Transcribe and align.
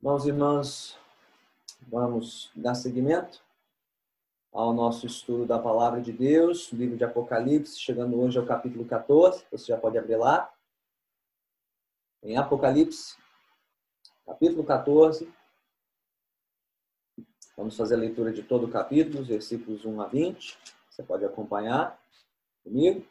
Irmãos 0.00 0.24
e 0.24 0.28
irmãs, 0.28 0.98
vamos 1.88 2.52
dar 2.54 2.76
seguimento 2.76 3.42
ao 4.52 4.72
nosso 4.72 5.04
estudo 5.04 5.44
da 5.44 5.58
Palavra 5.58 6.00
de 6.00 6.12
Deus, 6.12 6.70
livro 6.72 6.96
de 6.96 7.02
Apocalipse, 7.02 7.80
chegando 7.80 8.16
hoje 8.20 8.38
ao 8.38 8.46
capítulo 8.46 8.84
14, 8.84 9.44
você 9.50 9.66
já 9.66 9.76
pode 9.76 9.98
abrir 9.98 10.14
lá. 10.14 10.54
Em 12.22 12.36
Apocalipse, 12.36 13.16
capítulo 14.24 14.64
14, 14.64 15.28
vamos 17.56 17.76
fazer 17.76 17.96
a 17.96 17.98
leitura 17.98 18.32
de 18.32 18.44
todo 18.44 18.66
o 18.66 18.70
capítulo, 18.70 19.24
versículos 19.24 19.84
1 19.84 20.00
a 20.00 20.06
20, 20.06 20.56
você 20.88 21.02
pode 21.02 21.24
acompanhar 21.24 22.00
comigo. 22.62 23.04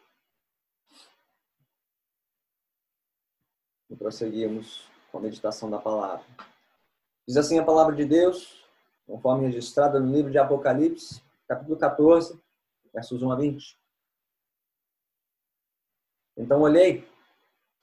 E 3.90 3.96
prosseguimos 3.98 4.90
com 5.12 5.18
a 5.18 5.22
meditação 5.22 5.70
da 5.70 5.80
palavra. 5.80 6.26
Diz 7.28 7.36
assim 7.36 7.60
a 7.60 7.66
palavra 7.66 7.94
de 7.94 8.06
Deus, 8.06 8.64
conforme 9.06 9.48
registrada 9.48 10.00
no 10.00 10.10
livro 10.10 10.32
de 10.32 10.38
Apocalipse, 10.38 11.22
capítulo 11.46 11.76
14, 11.76 12.40
versos 12.94 13.22
1 13.22 13.32
a 13.34 13.36
20. 13.36 13.78
Então 16.38 16.62
olhei, 16.62 17.06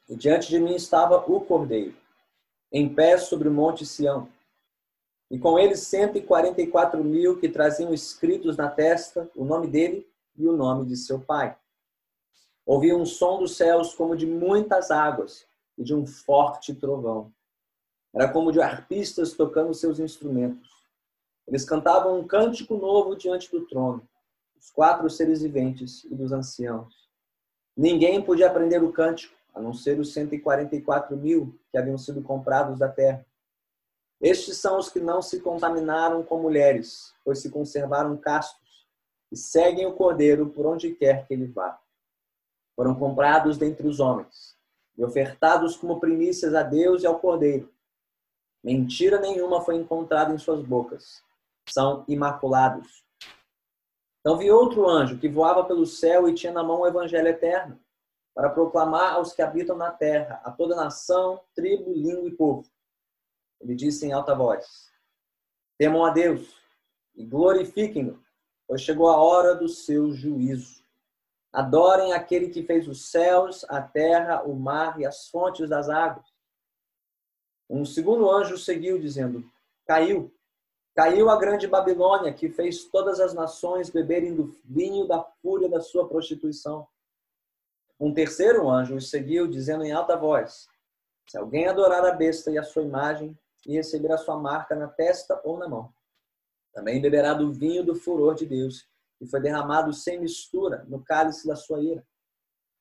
e 0.09 0.17
diante 0.17 0.49
de 0.49 0.59
mim 0.59 0.75
estava 0.75 1.19
o 1.31 1.43
Cordeiro, 1.43 1.95
em 2.73 2.89
pé 2.89 3.19
sobre 3.19 3.47
o 3.47 3.53
monte 3.53 3.85
Sião, 3.85 4.31
e 5.31 5.39
com 5.39 5.59
ele 5.59 5.77
144 5.77 7.05
mil 7.05 7.39
que 7.39 7.51
traziam 7.51 7.93
escritos 7.93 8.57
na 8.57 8.71
testa 8.71 9.31
o 9.37 9.45
nome 9.45 9.67
dele 9.67 10.09
e 10.39 10.49
o 10.49 10.57
nome 10.57 10.87
de 10.87 10.97
seu 10.97 11.21
pai. 11.21 11.55
Ouvi 12.65 12.95
um 12.95 13.05
som 13.05 13.41
dos 13.41 13.59
céus 13.59 13.93
como 13.93 14.17
de 14.17 14.27
muitas 14.27 14.91
águas 14.91 15.47
e 15.77 15.85
de 15.85 15.95
um 15.95 16.07
forte 16.07 16.75
trovão. 16.75 17.31
Era 18.15 18.33
como 18.33 18.53
de 18.53 18.63
arpistas 18.63 19.33
tocando 19.33 19.75
seus 19.75 19.99
instrumentos. 19.99 20.71
Eles 21.49 21.65
cantavam 21.65 22.19
um 22.21 22.27
cântico 22.27 22.77
novo 22.77 23.17
diante 23.17 23.51
do 23.51 23.67
trono, 23.67 24.09
os 24.57 24.71
quatro 24.71 25.11
seres 25.11 25.43
viventes 25.43 26.05
e 26.05 26.15
dos 26.15 26.31
anciãos. 26.31 26.95
Ninguém 27.77 28.23
podia 28.23 28.47
aprender 28.47 28.83
o 28.85 28.93
cântico, 28.93 29.35
a 29.53 29.61
não 29.61 29.75
ser 29.75 29.99
os 29.99 30.13
144 30.13 31.17
mil 31.17 31.59
que 31.71 31.77
haviam 31.77 31.99
sido 31.99 32.23
comprados 32.23 32.79
da 32.79 32.89
terra. 32.89 33.27
Estes 34.21 34.59
são 34.59 34.79
os 34.79 34.89
que 34.89 35.01
não 35.01 35.21
se 35.21 35.41
contaminaram 35.41 36.23
com 36.23 36.41
mulheres, 36.41 37.13
pois 37.25 37.41
se 37.41 37.51
conservaram 37.51 38.17
castos 38.17 38.87
e 39.31 39.37
seguem 39.37 39.87
o 39.87 39.93
cordeiro 39.93 40.49
por 40.51 40.67
onde 40.67 40.95
quer 40.95 41.27
que 41.27 41.35
ele 41.35 41.47
vá. 41.47 41.81
Foram 42.77 42.95
comprados 42.95 43.59
dentre 43.59 43.89
os 43.89 43.99
homens 43.99 44.57
e 44.97 45.05
ofertados 45.05 45.77
como 45.77 45.99
primícias 45.99 46.55
a 46.55 46.63
Deus 46.63 47.03
e 47.03 47.07
ao 47.07 47.19
cordeiro 47.19 47.74
Mentira 48.65 49.21
nenhuma 49.21 49.61
foi 49.61 49.77
encontrada 49.77 50.33
em 50.33 50.39
suas 50.39 50.65
bocas. 50.65 51.23
São 51.69 52.03
imaculados. 52.09 53.05
Então 54.21 54.39
vi 54.39 54.51
outro 54.51 54.89
anjo 54.89 55.19
que 55.19 55.29
voava 55.29 55.65
pelo 55.65 55.85
céu 55.85 56.27
e 56.27 56.35
tinha 56.35 56.51
na 56.51 56.63
mão 56.63 56.81
o 56.81 56.87
evangelho 56.87 57.29
eterno, 57.29 57.79
para 58.35 58.49
proclamar 58.49 59.13
aos 59.13 59.35
que 59.35 59.43
habitam 59.43 59.77
na 59.77 59.91
terra, 59.91 60.41
a 60.43 60.51
toda 60.51 60.75
nação, 60.75 61.43
tribo, 61.55 61.93
língua 61.93 62.27
e 62.27 62.35
povo. 62.35 62.67
Ele 63.61 63.75
disse 63.75 64.07
em 64.07 64.13
alta 64.13 64.35
voz: 64.35 64.91
Temam 65.77 66.03
a 66.03 66.11
Deus 66.11 66.57
e 67.15 67.23
glorifiquem-no, 67.23 68.25
pois 68.67 68.81
chegou 68.81 69.09
a 69.09 69.23
hora 69.23 69.55
do 69.55 69.69
seu 69.69 70.11
juízo. 70.11 70.83
Adorem 71.53 72.15
aquele 72.15 72.49
que 72.49 72.63
fez 72.63 72.89
os 72.89 73.11
céus, 73.11 73.65
a 73.69 73.83
terra, 73.83 74.43
o 74.43 74.55
mar 74.55 74.99
e 74.99 75.05
as 75.05 75.29
fontes 75.29 75.69
das 75.69 75.91
águas. 75.91 76.34
Um 77.69 77.85
segundo 77.85 78.31
anjo 78.31 78.59
seguiu, 78.59 78.99
dizendo: 78.99 79.45
Caiu, 79.87 80.33
caiu 80.95 81.31
a 81.31 81.37
grande 81.37 81.67
Babilônia, 81.67 82.33
que 82.33 82.49
fez 82.49 82.85
todas 82.85 83.21
as 83.21 83.35
nações 83.35 83.91
beberem 83.91 84.35
do 84.35 84.55
vinho 84.65 85.07
da 85.07 85.23
fúria 85.43 85.69
da 85.69 85.81
sua 85.81 86.07
prostituição. 86.09 86.87
Um 87.99 88.13
terceiro 88.13 88.69
anjo 88.69 89.01
seguiu, 89.01 89.47
dizendo 89.47 89.85
em 89.85 89.93
alta 89.93 90.17
voz: 90.17 90.69
Se 91.29 91.39
alguém 91.39 91.67
adorar 91.67 92.05
a 92.05 92.13
besta 92.13 92.51
e 92.51 92.59
a 92.59 92.63
sua 92.63 92.83
imagem, 92.83 93.39
e 93.67 93.73
receber 93.73 94.13
a 94.13 94.19
sua 94.19 94.39
marca 94.39 94.75
na 94.75 94.89
testa 94.89 95.41
ou 95.43 95.59
na 95.59 95.67
mão, 95.67 95.93
também 96.73 97.01
beberá 97.01 97.33
do 97.33 97.51
vinho 97.51 97.83
do 97.83 97.95
furor 97.95 98.35
de 98.35 98.45
Deus, 98.45 98.87
que 99.19 99.27
foi 99.27 99.41
derramado 99.41 99.93
sem 99.93 100.21
mistura 100.21 100.85
no 100.87 101.03
cálice 101.03 101.47
da 101.47 101.57
sua 101.57 101.81
ira 101.81 102.05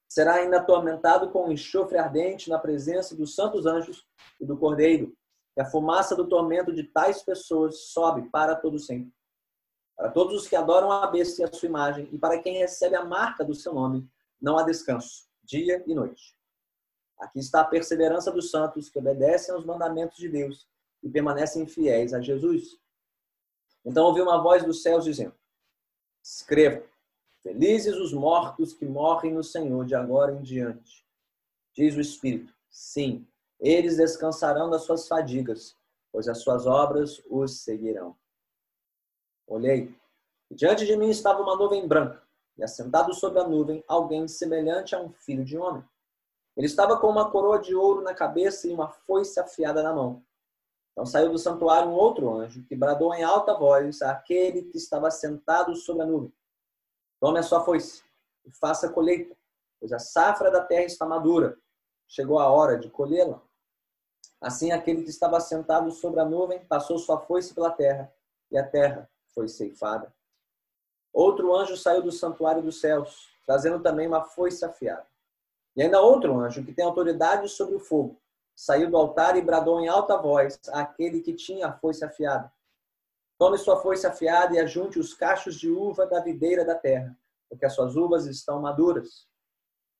será 0.09 0.35
ainda 0.35 0.57
atormentado 0.57 1.29
com 1.31 1.51
enxofre 1.51 1.97
ardente 1.97 2.49
na 2.49 2.59
presença 2.59 3.15
dos 3.15 3.35
santos 3.35 3.65
anjos 3.65 4.05
e 4.39 4.45
do 4.45 4.57
Cordeiro. 4.57 5.15
E 5.55 5.61
a 5.61 5.65
fumaça 5.65 6.15
do 6.15 6.27
tormento 6.27 6.73
de 6.73 6.83
tais 6.83 7.21
pessoas 7.21 7.89
sobe 7.89 8.29
para 8.29 8.55
todo 8.55 8.79
sempre. 8.79 9.13
Para 9.95 10.09
todos 10.09 10.41
os 10.41 10.47
que 10.47 10.55
adoram 10.55 10.91
a 10.91 11.07
besta 11.07 11.41
e 11.41 11.45
a 11.45 11.53
sua 11.53 11.67
imagem, 11.67 12.09
e 12.11 12.17
para 12.17 12.39
quem 12.39 12.57
recebe 12.57 12.95
a 12.95 13.05
marca 13.05 13.43
do 13.43 13.53
seu 13.53 13.73
nome, 13.73 14.09
não 14.41 14.57
há 14.57 14.63
descanso, 14.63 15.27
dia 15.43 15.83
e 15.85 15.93
noite. 15.93 16.35
Aqui 17.19 17.39
está 17.39 17.61
a 17.61 17.65
perseverança 17.65 18.31
dos 18.31 18.49
santos 18.49 18.89
que 18.89 18.99
obedecem 18.99 19.53
aos 19.53 19.63
mandamentos 19.63 20.17
de 20.17 20.27
Deus 20.27 20.67
e 21.01 21.09
permanecem 21.09 21.65
fiéis 21.67 22.13
a 22.13 22.19
Jesus. 22.19 22.77
Então 23.85 24.05
ouvi 24.05 24.21
uma 24.21 24.41
voz 24.41 24.63
dos 24.63 24.81
céus 24.81 25.05
dizendo: 25.05 25.35
Escreva, 26.23 26.83
Felizes 27.43 27.97
os 27.97 28.13
mortos 28.13 28.71
que 28.71 28.85
morrem 28.85 29.33
no 29.33 29.43
Senhor 29.43 29.85
de 29.85 29.93
agora 29.93 30.33
em 30.33 30.41
diante. 30.41 31.05
Diz 31.73 31.93
o 31.93 31.99
Espírito: 31.99 32.53
Sim, 32.69 33.27
eles 33.59 33.97
descansarão 33.97 34.69
das 34.69 34.83
suas 34.83 35.09
fadigas, 35.09 35.75
pois 36.09 36.29
as 36.29 36.37
suas 36.37 36.65
obras 36.65 37.21
os 37.29 37.59
seguirão. 37.59 38.15
Olhei, 39.45 39.93
e 40.49 40.55
diante 40.55 40.85
de 40.85 40.95
mim 40.95 41.09
estava 41.09 41.41
uma 41.41 41.57
nuvem 41.57 41.85
branca, 41.85 42.23
e 42.57 42.63
assentado 42.63 43.13
sobre 43.13 43.39
a 43.39 43.47
nuvem, 43.47 43.83
alguém 43.89 44.25
semelhante 44.25 44.95
a 44.95 45.01
um 45.01 45.11
filho 45.11 45.43
de 45.43 45.57
homem. 45.57 45.83
Ele 46.55 46.67
estava 46.67 46.97
com 46.97 47.07
uma 47.07 47.29
coroa 47.29 47.59
de 47.59 47.75
ouro 47.75 48.01
na 48.01 48.13
cabeça 48.13 48.69
e 48.69 48.73
uma 48.73 48.87
foice 48.87 49.37
afiada 49.37 49.83
na 49.83 49.91
mão. 49.91 50.23
Então 50.93 51.05
saiu 51.05 51.29
do 51.29 51.37
santuário 51.37 51.89
um 51.89 51.93
outro 51.93 52.33
anjo, 52.33 52.63
que 52.63 52.75
bradou 52.75 53.13
em 53.13 53.23
alta 53.23 53.53
voz 53.53 54.01
àquele 54.01 54.61
que 54.63 54.77
estava 54.77 55.11
sentado 55.11 55.75
sobre 55.75 56.03
a 56.03 56.05
nuvem 56.05 56.31
Tome 57.23 57.39
a 57.39 57.43
sua 57.43 57.63
foice 57.63 58.03
e 58.45 58.51
faça 58.51 58.87
a 58.87 58.91
colheita, 58.91 59.33
pois 59.79 59.93
a 59.93 59.97
safra 59.97 60.51
da 60.51 60.61
terra 60.61 60.83
está 60.83 61.05
madura. 61.05 61.57
Chegou 62.05 62.37
a 62.37 62.49
hora 62.49 62.77
de 62.77 62.89
colhê-la. 62.89 63.41
Assim, 64.41 64.73
aquele 64.73 65.03
que 65.03 65.09
estava 65.09 65.39
sentado 65.39 65.89
sobre 65.89 66.19
a 66.19 66.25
nuvem 66.25 66.65
passou 66.65 66.97
sua 66.97 67.21
foice 67.21 67.53
pela 67.53 67.71
terra, 67.71 68.13
e 68.51 68.57
a 68.57 68.67
terra 68.67 69.09
foi 69.33 69.47
ceifada. 69.47 70.13
Outro 71.13 71.55
anjo 71.55 71.77
saiu 71.77 72.01
do 72.01 72.11
santuário 72.11 72.61
dos 72.61 72.81
céus, 72.81 73.29
trazendo 73.45 73.81
também 73.81 74.05
uma 74.05 74.25
foice 74.25 74.65
afiada. 74.65 75.07
E 75.77 75.81
ainda 75.81 76.01
outro 76.01 76.37
anjo, 76.37 76.61
que 76.61 76.73
tem 76.73 76.83
autoridade 76.83 77.47
sobre 77.47 77.75
o 77.75 77.79
fogo, 77.79 78.19
saiu 78.53 78.91
do 78.91 78.97
altar 78.97 79.37
e 79.37 79.41
bradou 79.41 79.79
em 79.79 79.87
alta 79.87 80.17
voz 80.17 80.59
àquele 80.73 81.21
que 81.21 81.31
tinha 81.31 81.67
a 81.67 81.71
foice 81.71 82.03
afiada. 82.03 82.51
Tome 83.37 83.57
sua 83.57 83.81
foice 83.81 84.05
afiada 84.05 84.55
e 84.55 84.59
ajunte 84.59 84.99
os 84.99 85.13
cachos 85.13 85.55
de 85.55 85.69
uva 85.69 86.05
da 86.05 86.21
videira 86.21 86.63
da 86.63 86.75
terra, 86.75 87.17
porque 87.49 87.65
as 87.65 87.73
suas 87.73 87.95
uvas 87.95 88.25
estão 88.25 88.61
maduras. 88.61 89.27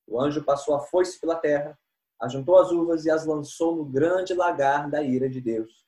O 0.08 0.20
anjo 0.22 0.44
passou 0.44 0.76
a 0.76 0.80
foice 0.80 1.20
pela 1.20 1.36
terra, 1.36 1.78
ajuntou 2.22 2.58
as 2.58 2.72
uvas 2.72 3.06
e 3.06 3.12
as 3.12 3.26
lançou 3.26 3.76
no 3.76 3.86
grande 3.86 4.34
lagar 4.34 4.90
da 4.90 5.02
ira 5.02 5.30
de 5.30 5.42
Deus. 5.42 5.86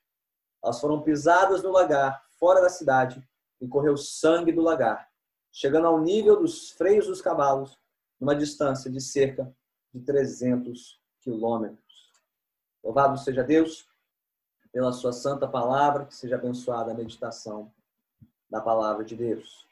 Elas 0.64 0.80
foram 0.80 1.02
pisadas 1.02 1.62
no 1.62 1.72
lagar, 1.72 2.24
fora 2.40 2.62
da 2.62 2.70
cidade, 2.70 3.26
e 3.62 3.68
correu 3.68 3.96
sangue 3.96 4.52
do 4.52 4.62
lagar, 4.62 5.08
chegando 5.52 5.88
ao 5.88 6.02
nível 6.02 6.42
dos 6.42 6.72
freios 6.72 7.08
dos 7.08 7.22
cavalos, 7.22 7.80
numa 8.20 8.36
distância 8.36 8.90
de 8.90 9.00
cerca 9.00 9.54
de 9.94 10.02
300 10.02 11.00
quilômetros. 11.22 12.12
Louvado 12.84 13.18
seja 13.18 13.44
Deus 13.44 13.88
pela 14.76 14.92
sua 14.92 15.14
santa 15.14 15.48
palavra, 15.48 16.04
que 16.04 16.14
seja 16.14 16.36
abençoada 16.36 16.92
a 16.92 16.94
meditação 16.94 17.72
da 18.50 18.60
palavra 18.60 19.06
de 19.06 19.16
Deus. 19.16 19.66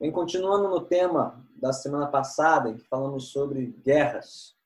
Em 0.00 0.10
continuando 0.10 0.66
no 0.66 0.80
tema 0.80 1.46
da 1.54 1.74
semana 1.74 2.06
passada, 2.06 2.70
em 2.70 2.78
que 2.78 2.88
falamos 2.88 3.28
sobre 3.28 3.66
guerras, 3.84 4.56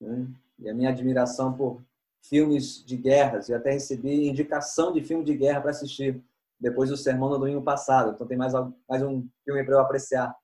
né? 0.00 0.26
e 0.58 0.68
a 0.68 0.74
minha 0.74 0.90
admiração 0.90 1.56
por 1.56 1.80
filmes 2.20 2.84
de 2.84 2.96
guerras, 2.96 3.48
e 3.48 3.54
até 3.54 3.70
recebi 3.70 4.26
indicação 4.28 4.92
de 4.92 5.00
filme 5.00 5.22
de 5.22 5.36
guerra 5.36 5.60
para 5.60 5.70
assistir 5.70 6.20
depois 6.58 6.90
do 6.90 6.96
sermão 6.96 7.30
do 7.30 7.38
domingo 7.38 7.62
passado, 7.62 8.14
então 8.14 8.26
tem 8.26 8.36
mais, 8.36 8.52
mais 8.88 9.00
um 9.00 9.24
filme 9.44 9.62
para 9.62 9.74
eu 9.74 9.80
apreciar 9.80 10.36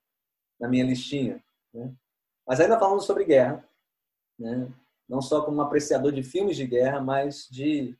na 0.60 0.68
minha 0.68 0.84
listinha. 0.84 1.42
Né? 1.74 1.92
Mas 2.46 2.60
ainda 2.60 2.78
falando 2.78 3.02
sobre 3.02 3.24
guerra, 3.24 3.68
né? 4.38 4.72
não 5.08 5.20
só 5.20 5.44
como 5.44 5.60
apreciador 5.60 6.12
de 6.12 6.22
filmes 6.22 6.56
de 6.56 6.64
guerra, 6.68 7.00
mas 7.00 7.48
de 7.50 7.98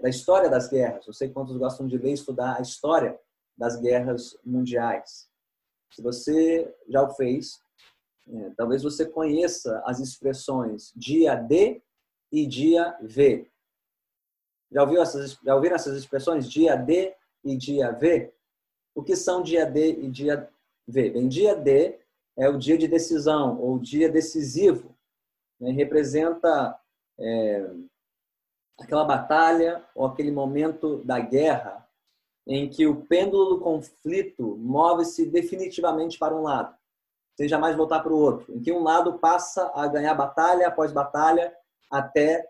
da 0.00 0.08
história 0.08 0.48
das 0.48 0.68
guerras. 0.68 1.06
Eu 1.06 1.12
sei 1.12 1.28
quantos 1.28 1.56
gostam 1.56 1.86
de 1.86 1.98
ler 1.98 2.10
e 2.10 2.14
estudar 2.14 2.56
a 2.58 2.62
história 2.62 3.18
das 3.56 3.76
guerras 3.80 4.36
mundiais. 4.44 5.28
Se 5.92 6.02
você 6.02 6.74
já 6.88 7.02
o 7.02 7.10
fez, 7.10 7.60
é, 8.28 8.50
talvez 8.56 8.82
você 8.82 9.06
conheça 9.06 9.82
as 9.86 10.00
expressões 10.00 10.92
dia 10.96 11.34
D 11.34 11.82
e 12.32 12.46
dia 12.46 12.96
V. 13.00 13.50
Já, 14.70 14.82
ouviu 14.82 15.00
essas, 15.00 15.38
já 15.44 15.54
ouviram 15.54 15.76
essas 15.76 15.96
expressões? 15.96 16.48
Dia 16.48 16.74
D 16.76 17.14
e 17.44 17.56
dia 17.56 17.92
V? 17.92 18.32
O 18.94 19.02
que 19.02 19.14
são 19.14 19.42
dia 19.42 19.64
D 19.64 20.00
e 20.00 20.10
dia 20.10 20.50
V? 20.86 21.10
Bem, 21.10 21.28
dia 21.28 21.54
D 21.54 21.98
é 22.36 22.48
o 22.48 22.58
dia 22.58 22.76
de 22.76 22.88
decisão 22.88 23.60
ou 23.60 23.78
dia 23.78 24.10
decisivo. 24.10 24.94
Né? 25.60 25.70
Representa 25.70 26.78
é, 27.18 27.70
aquela 28.78 29.04
batalha 29.04 29.84
ou 29.94 30.06
aquele 30.06 30.30
momento 30.30 30.98
da 31.04 31.18
guerra 31.18 31.86
em 32.46 32.68
que 32.68 32.86
o 32.86 33.02
pêndulo 33.06 33.56
do 33.56 33.60
conflito 33.60 34.56
move-se 34.56 35.26
definitivamente 35.26 36.18
para 36.18 36.34
um 36.34 36.42
lado, 36.42 36.74
sem 37.36 37.48
jamais 37.48 37.74
voltar 37.74 38.00
para 38.00 38.12
o 38.12 38.18
outro, 38.18 38.54
em 38.54 38.60
que 38.60 38.70
um 38.70 38.82
lado 38.82 39.18
passa 39.18 39.70
a 39.74 39.86
ganhar 39.88 40.14
batalha 40.14 40.68
após 40.68 40.92
batalha 40.92 41.52
até 41.90 42.48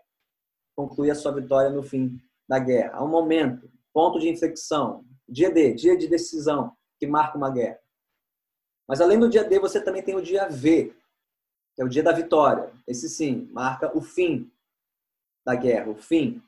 concluir 0.75 1.11
a 1.11 1.15
sua 1.15 1.31
vitória 1.31 1.71
no 1.71 1.81
fim 1.81 2.19
da 2.47 2.59
guerra. 2.59 2.97
Há 2.97 3.03
um 3.03 3.07
momento, 3.07 3.69
ponto 3.91 4.19
de 4.19 4.29
inflexão, 4.29 5.03
dia 5.27 5.49
D, 5.49 5.73
dia 5.73 5.97
de 5.97 6.07
decisão, 6.07 6.75
que 6.99 7.07
marca 7.07 7.37
uma 7.37 7.49
guerra. 7.49 7.79
Mas 8.87 9.01
além 9.01 9.19
do 9.19 9.29
dia 9.29 9.43
D, 9.43 9.59
você 9.59 9.81
também 9.81 10.03
tem 10.03 10.15
o 10.15 10.21
dia 10.21 10.47
V, 10.47 10.95
que 11.75 11.81
é 11.81 11.85
o 11.85 11.89
dia 11.89 12.03
da 12.03 12.11
vitória. 12.11 12.71
Esse 12.87 13.09
sim, 13.09 13.49
marca 13.51 13.95
o 13.97 14.01
fim 14.01 14.49
da 15.47 15.55
guerra, 15.55 15.89
o 15.89 15.95
fim 15.95 16.43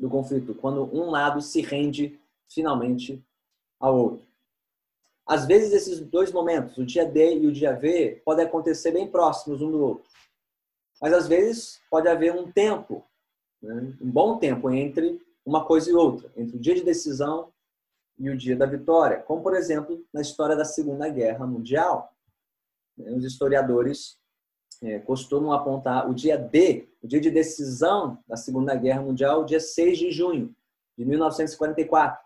do 0.00 0.08
conflito, 0.08 0.54
quando 0.54 0.84
um 0.84 1.10
lado 1.10 1.42
se 1.42 1.60
rende 1.60 2.18
finalmente 2.48 3.22
ao 3.78 3.94
outro. 3.94 4.26
Às 5.26 5.44
vezes, 5.46 5.70
esses 5.74 6.00
dois 6.00 6.32
momentos, 6.32 6.78
o 6.78 6.86
dia 6.86 7.04
D 7.04 7.40
e 7.40 7.46
o 7.46 7.52
dia 7.52 7.74
V, 7.74 8.22
podem 8.24 8.46
acontecer 8.46 8.90
bem 8.90 9.06
próximos 9.06 9.60
um 9.60 9.70
do 9.70 9.78
outro. 9.78 10.10
Mas 10.98 11.12
às 11.12 11.28
vezes 11.28 11.78
pode 11.90 12.08
haver 12.08 12.34
um 12.34 12.50
tempo, 12.50 13.04
né? 13.60 13.94
um 14.00 14.10
bom 14.10 14.38
tempo 14.38 14.70
entre 14.70 15.20
uma 15.44 15.66
coisa 15.66 15.90
e 15.90 15.94
outra, 15.94 16.32
entre 16.34 16.56
o 16.56 16.60
dia 16.60 16.74
de 16.74 16.82
decisão 16.82 17.52
e 18.18 18.30
o 18.30 18.36
dia 18.36 18.56
da 18.56 18.64
vitória, 18.64 19.20
como 19.20 19.42
por 19.42 19.54
exemplo 19.54 20.02
na 20.10 20.22
história 20.22 20.56
da 20.56 20.64
Segunda 20.64 21.06
Guerra 21.10 21.46
Mundial. 21.46 22.14
Os 22.96 23.24
historiadores 23.24 24.18
é, 24.82 24.98
costumam 24.98 25.52
apontar 25.52 26.10
o 26.10 26.14
dia 26.14 26.36
D, 26.36 26.88
o 27.02 27.06
dia 27.06 27.20
de 27.20 27.30
decisão 27.30 28.18
da 28.26 28.36
Segunda 28.36 28.74
Guerra 28.74 29.00
Mundial, 29.00 29.44
dia 29.44 29.60
6 29.60 29.96
de 29.96 30.10
junho 30.10 30.54
de 30.98 31.04
1944, 31.04 32.22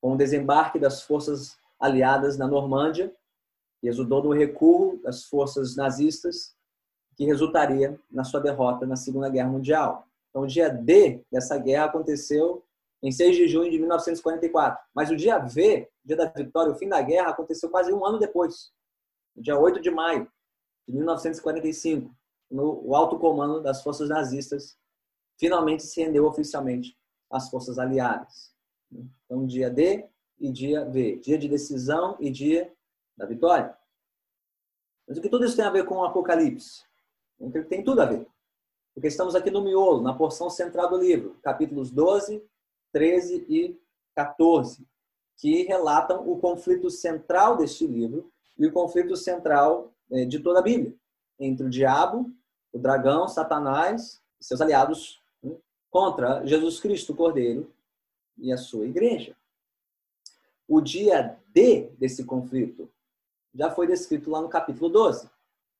com 0.00 0.12
o 0.12 0.16
desembarque 0.16 0.78
das 0.78 1.02
forças 1.02 1.56
aliadas 1.78 2.38
na 2.38 2.46
Normândia, 2.46 3.12
que 3.80 3.88
resultou 3.88 4.22
no 4.22 4.30
recuo 4.30 5.00
das 5.02 5.24
forças 5.24 5.74
nazistas, 5.74 6.54
que 7.16 7.24
resultaria 7.24 7.98
na 8.10 8.22
sua 8.22 8.40
derrota 8.40 8.86
na 8.86 8.96
Segunda 8.96 9.28
Guerra 9.28 9.50
Mundial. 9.50 10.06
Então, 10.30 10.42
o 10.42 10.46
dia 10.46 10.70
D 10.70 11.20
dessa 11.30 11.58
guerra 11.58 11.86
aconteceu 11.86 12.64
em 13.02 13.10
6 13.10 13.36
de 13.36 13.48
junho 13.48 13.70
de 13.70 13.78
1944. 13.78 14.82
Mas 14.94 15.10
o 15.10 15.16
dia 15.16 15.38
V, 15.38 15.88
o 16.04 16.06
dia 16.06 16.16
da 16.16 16.26
vitória, 16.26 16.72
o 16.72 16.76
fim 16.76 16.88
da 16.88 17.02
guerra, 17.02 17.30
aconteceu 17.30 17.68
quase 17.68 17.92
um 17.92 18.06
ano 18.06 18.18
depois, 18.18 18.72
no 19.36 19.42
dia 19.42 19.58
8 19.58 19.80
de 19.80 19.90
maio 19.90 20.30
de 20.86 20.94
1945, 20.94 22.14
no 22.50 22.86
o 22.86 22.94
alto 22.94 23.18
comando 23.18 23.62
das 23.62 23.82
forças 23.82 24.08
nazistas 24.08 24.78
finalmente 25.38 25.82
se 25.82 26.02
rendeu 26.02 26.26
oficialmente 26.26 26.96
às 27.30 27.48
forças 27.48 27.78
aliadas. 27.78 28.52
Então, 28.90 29.46
dia 29.46 29.70
D 29.70 30.08
e 30.38 30.50
dia 30.50 30.84
V, 30.84 31.16
dia 31.16 31.38
de 31.38 31.48
decisão 31.48 32.16
e 32.20 32.30
dia 32.30 32.72
da 33.16 33.26
vitória. 33.26 33.76
Mas 35.06 35.18
o 35.18 35.20
que 35.20 35.28
tudo 35.28 35.44
isso 35.44 35.56
tem 35.56 35.64
a 35.64 35.70
ver 35.70 35.84
com 35.84 35.96
o 35.96 36.04
Apocalipse? 36.04 36.84
Tem 37.68 37.82
tudo 37.82 38.02
a 38.02 38.06
ver. 38.06 38.26
Porque 38.94 39.08
estamos 39.08 39.34
aqui 39.34 39.50
no 39.50 39.62
miolo, 39.62 40.02
na 40.02 40.14
porção 40.14 40.50
central 40.50 40.90
do 40.90 40.98
livro, 40.98 41.38
capítulos 41.42 41.90
12 41.90 42.42
13 42.92 43.46
e 43.48 43.80
14, 44.14 44.86
que 45.38 45.62
relatam 45.62 46.28
o 46.28 46.38
conflito 46.38 46.90
central 46.90 47.56
deste 47.56 47.86
livro 47.86 48.30
e 48.58 48.66
o 48.66 48.72
conflito 48.72 49.16
central 49.16 49.92
de 50.26 50.38
toda 50.40 50.58
a 50.58 50.62
Bíblia, 50.62 50.94
entre 51.38 51.66
o 51.66 51.70
diabo, 51.70 52.30
o 52.72 52.78
dragão, 52.78 53.26
Satanás 53.28 54.22
e 54.40 54.44
seus 54.44 54.60
aliados 54.60 55.20
né, 55.42 55.56
contra 55.90 56.44
Jesus 56.46 56.78
Cristo, 56.78 57.12
o 57.12 57.16
Cordeiro, 57.16 57.72
e 58.36 58.52
a 58.52 58.56
sua 58.56 58.86
igreja. 58.86 59.36
O 60.68 60.80
dia 60.80 61.38
D 61.48 61.90
desse 61.98 62.24
conflito 62.24 62.90
já 63.54 63.70
foi 63.70 63.86
descrito 63.86 64.30
lá 64.30 64.40
no 64.40 64.48
capítulo 64.48 64.88
12, 64.88 65.28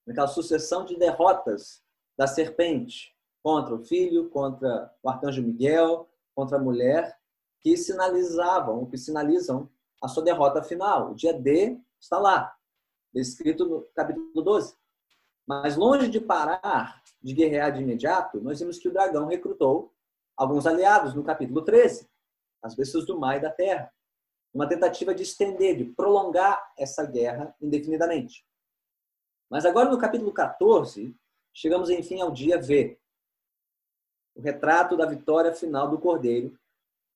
naquela 0.07 0.29
sucessão 0.29 0.85
de 0.85 0.97
derrotas 0.97 1.83
da 2.17 2.27
serpente 2.27 3.15
contra 3.43 3.75
o 3.75 3.85
filho, 3.85 4.29
contra 4.29 4.93
o 5.03 5.09
arcanjo 5.09 5.43
Miguel, 5.43 6.09
contra 6.35 6.59
a 6.59 6.61
mulher 6.61 7.19
que 7.61 7.77
sinalizavam, 7.77 8.87
que 8.87 8.99
sinalizam 8.99 9.69
a 10.01 10.09
sua 10.09 10.23
derrota 10.23 10.63
final. 10.63 11.13
O 11.13 11.15
dia 11.15 11.33
D 11.33 11.79
está 11.99 12.19
lá, 12.19 12.55
descrito 13.13 13.65
no 13.67 13.83
capítulo 13.95 14.43
12. 14.43 14.75
Mas 15.47 15.77
longe 15.77 16.09
de 16.09 16.21
parar 16.21 17.03
de 17.21 17.35
guerrear 17.35 17.73
de 17.73 17.83
imediato, 17.83 18.41
nós 18.41 18.59
vimos 18.59 18.79
que 18.79 18.89
o 18.89 18.93
dragão 18.93 19.27
recrutou 19.27 19.93
alguns 20.37 20.67
aliados 20.67 21.15
no 21.15 21.23
capítulo 21.23 21.63
13, 21.63 22.09
as 22.63 22.75
bestas 22.75 23.07
do 23.07 23.19
mar 23.19 23.37
e 23.37 23.41
da 23.41 23.51
terra, 23.51 23.93
uma 24.53 24.69
tentativa 24.69 25.15
de 25.15 25.23
estender, 25.23 25.77
de 25.77 25.85
prolongar 25.85 26.73
essa 26.77 27.05
guerra 27.05 27.55
indefinidamente. 27.61 28.45
Mas 29.51 29.65
agora 29.65 29.91
no 29.91 29.99
capítulo 29.99 30.33
14, 30.33 31.15
chegamos 31.53 31.91
enfim 31.91 32.21
ao 32.21 32.31
dia 32.31 32.61
V, 32.61 32.99
o 34.35 34.41
retrato 34.41 34.97
da 34.97 35.07
vitória 35.07 35.53
final 35.55 35.89
do 35.89 35.99
Cordeiro 35.99 36.59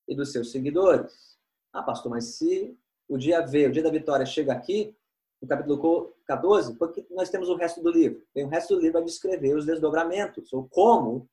e 0.07 0.15
dos 0.15 0.33
seus 0.33 0.51
seguidores. 0.51 1.39
Ah, 1.73 1.83
pastor, 1.83 2.11
mas 2.11 2.37
se 2.37 2.79
o 3.09 3.17
dia 3.17 3.41
V, 3.41 3.67
o 3.67 3.73
dia 3.73 3.83
da 3.83 3.91
vitória, 3.91 4.27
chega 4.27 4.53
aqui, 4.53 4.97
no 5.41 5.49
capítulo 5.49 6.15
14, 6.27 6.77
porque 6.77 7.07
nós 7.11 7.29
temos 7.29 7.49
o 7.49 7.57
resto 7.57 7.83
do 7.83 7.91
livro. 7.91 8.25
Tem 8.33 8.45
o 8.45 8.49
resto 8.49 8.75
do 8.75 8.81
livro 8.81 8.99
a 8.99 9.05
descrever 9.05 9.55
os 9.55 9.67
desdobramentos, 9.67 10.53
ou 10.53 10.69
como 10.69 11.29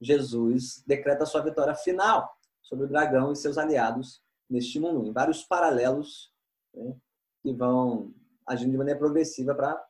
Jesus 0.00 0.82
decreta 0.86 1.24
a 1.24 1.26
sua 1.26 1.40
vitória 1.40 1.74
final 1.74 2.30
sobre 2.62 2.84
o 2.84 2.88
dragão 2.88 3.32
e 3.32 3.36
seus 3.36 3.58
aliados 3.58 4.22
neste 4.48 4.78
mundo, 4.78 5.06
em 5.06 5.12
vários 5.12 5.42
paralelos 5.42 6.32
né, 6.74 6.96
que 7.42 7.52
vão 7.52 8.14
agindo 8.46 8.72
de 8.72 8.78
maneira 8.78 8.98
progressiva 8.98 9.54
para 9.54 9.82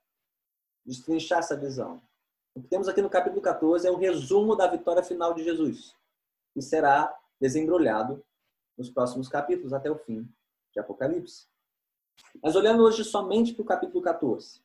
destrinchar 0.85 1.41
essa 1.41 1.57
visão. 1.57 2.03
O 2.55 2.63
que 2.63 2.69
temos 2.69 2.89
aqui 2.89 3.03
no 3.03 3.11
capítulo 3.11 3.43
14 3.43 3.87
é 3.87 3.91
o 3.91 3.97
resumo 3.97 4.57
da 4.57 4.67
vitória 4.67 5.03
final 5.03 5.35
de 5.35 5.45
Jesus, 5.45 5.95
que 6.53 6.63
será 6.63 7.15
desembrulhado 7.41 8.25
nos 8.77 8.91
próximos 8.91 9.29
capítulos 9.29 9.73
até 9.73 9.91
o 9.91 9.99
fim 9.99 10.29
de 10.73 10.81
Apocalipse. 10.81 11.47
Mas 12.43 12.55
olhando 12.55 12.83
hoje 12.83 13.05
somente 13.05 13.53
para 13.53 13.63
o 13.63 13.67
capítulo 13.67 14.03
14, 14.03 14.61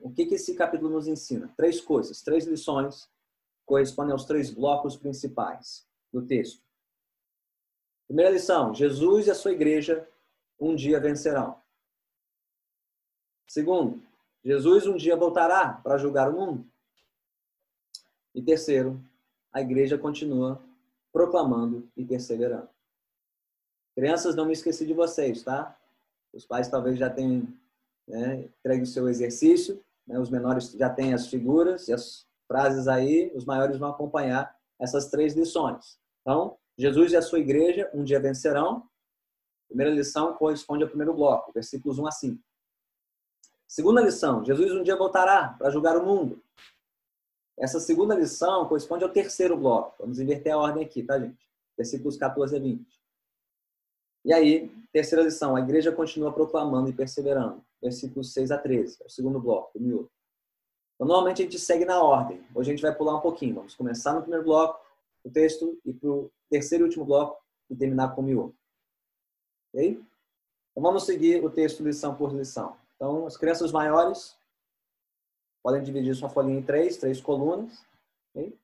o 0.00 0.10
que, 0.10 0.26
que 0.26 0.34
esse 0.34 0.54
capítulo 0.54 0.90
nos 0.90 1.06
ensina? 1.06 1.52
Três 1.56 1.80
coisas, 1.80 2.20
três 2.22 2.46
lições 2.46 3.08
correspondem 3.64 4.12
aos 4.12 4.24
três 4.24 4.50
blocos 4.50 4.96
principais 4.96 5.86
do 6.12 6.26
texto. 6.26 6.62
Primeira 8.06 8.32
lição: 8.32 8.74
Jesus 8.74 9.26
e 9.26 9.30
a 9.30 9.34
sua 9.34 9.52
igreja 9.52 10.08
um 10.58 10.74
dia 10.74 10.98
vencerão. 10.98 11.60
Segundo, 13.46 14.02
Jesus 14.44 14.86
um 14.86 14.96
dia 14.96 15.16
voltará 15.16 15.74
para 15.74 15.98
julgar 15.98 16.28
o 16.30 16.32
mundo. 16.32 16.66
E 18.34 18.42
terceiro, 18.42 19.00
a 19.52 19.60
igreja 19.60 19.96
continua 19.96 20.60
proclamando 21.12 21.88
e 21.96 22.04
perseverando. 22.04 22.68
Crianças, 23.94 24.34
não 24.34 24.46
me 24.46 24.52
esqueci 24.52 24.86
de 24.86 24.94
vocês, 24.94 25.42
tá? 25.42 25.77
Os 26.32 26.46
pais 26.46 26.68
talvez 26.68 26.98
já 26.98 27.08
tenham 27.10 27.48
né, 28.06 28.48
entregue 28.58 28.82
o 28.82 28.86
seu 28.86 29.08
exercício, 29.08 29.82
né? 30.06 30.18
os 30.18 30.30
menores 30.30 30.72
já 30.72 30.88
têm 30.88 31.12
as 31.12 31.26
figuras 31.26 31.88
e 31.88 31.92
as 31.92 32.26
frases 32.46 32.88
aí, 32.88 33.30
os 33.34 33.44
maiores 33.44 33.76
vão 33.76 33.90
acompanhar 33.90 34.56
essas 34.80 35.10
três 35.10 35.34
lições. 35.34 35.98
Então, 36.22 36.56
Jesus 36.76 37.12
e 37.12 37.16
a 37.16 37.22
sua 37.22 37.40
igreja 37.40 37.90
um 37.92 38.02
dia 38.02 38.18
vencerão. 38.18 38.88
Primeira 39.68 39.92
lição 39.92 40.34
corresponde 40.34 40.82
ao 40.82 40.88
primeiro 40.88 41.12
bloco, 41.12 41.52
versículos 41.52 41.98
1 41.98 42.06
a 42.06 42.10
5. 42.10 42.42
Segunda 43.66 44.00
lição: 44.00 44.42
Jesus 44.44 44.72
um 44.72 44.82
dia 44.82 44.96
voltará 44.96 45.54
para 45.58 45.70
julgar 45.70 45.96
o 45.96 46.06
mundo. 46.06 46.42
Essa 47.58 47.80
segunda 47.80 48.14
lição 48.14 48.66
corresponde 48.66 49.04
ao 49.04 49.10
terceiro 49.10 49.56
bloco. 49.56 49.96
Vamos 49.98 50.20
inverter 50.20 50.54
a 50.54 50.58
ordem 50.58 50.84
aqui, 50.84 51.02
tá, 51.02 51.18
gente? 51.18 51.50
Versículos 51.76 52.16
14 52.16 52.56
a 52.56 52.58
20. 52.58 52.97
E 54.28 54.32
aí, 54.34 54.68
terceira 54.92 55.24
lição: 55.24 55.56
a 55.56 55.60
igreja 55.60 55.90
continua 55.90 56.30
proclamando 56.30 56.90
e 56.90 56.92
perseverando. 56.92 57.64
Versículos 57.80 58.34
6 58.34 58.50
a 58.50 58.58
13, 58.58 58.98
é 59.02 59.06
o 59.06 59.08
segundo 59.08 59.40
bloco, 59.40 59.78
do 59.78 59.82
miúdo. 59.82 60.10
Então, 60.94 61.06
normalmente 61.06 61.40
a 61.40 61.44
gente 61.46 61.58
segue 61.58 61.86
na 61.86 62.02
ordem. 62.02 62.44
Hoje 62.54 62.70
a 62.70 62.74
gente 62.74 62.82
vai 62.82 62.94
pular 62.94 63.16
um 63.16 63.22
pouquinho. 63.22 63.54
Vamos 63.54 63.74
começar 63.74 64.12
no 64.12 64.20
primeiro 64.20 64.44
bloco, 64.44 64.84
o 65.24 65.30
texto, 65.30 65.80
e 65.82 65.94
para 65.94 66.10
o 66.10 66.30
terceiro 66.50 66.84
e 66.84 66.88
último 66.88 67.06
bloco, 67.06 67.42
e 67.70 67.74
terminar 67.74 68.14
com 68.14 68.20
o 68.20 68.24
miúdo. 68.24 68.54
Ok? 69.72 69.92
Então 69.92 70.82
vamos 70.82 71.06
seguir 71.06 71.42
o 71.42 71.48
texto 71.48 71.82
lição 71.82 72.14
por 72.14 72.30
lição. 72.34 72.76
Então, 72.96 73.26
as 73.26 73.34
crianças 73.34 73.72
maiores 73.72 74.36
podem 75.62 75.82
dividir 75.82 76.14
sua 76.14 76.28
folhinha 76.28 76.58
em 76.58 76.62
três, 76.62 76.98
três 76.98 77.18
colunas. 77.18 77.82
Okay? 78.34 78.54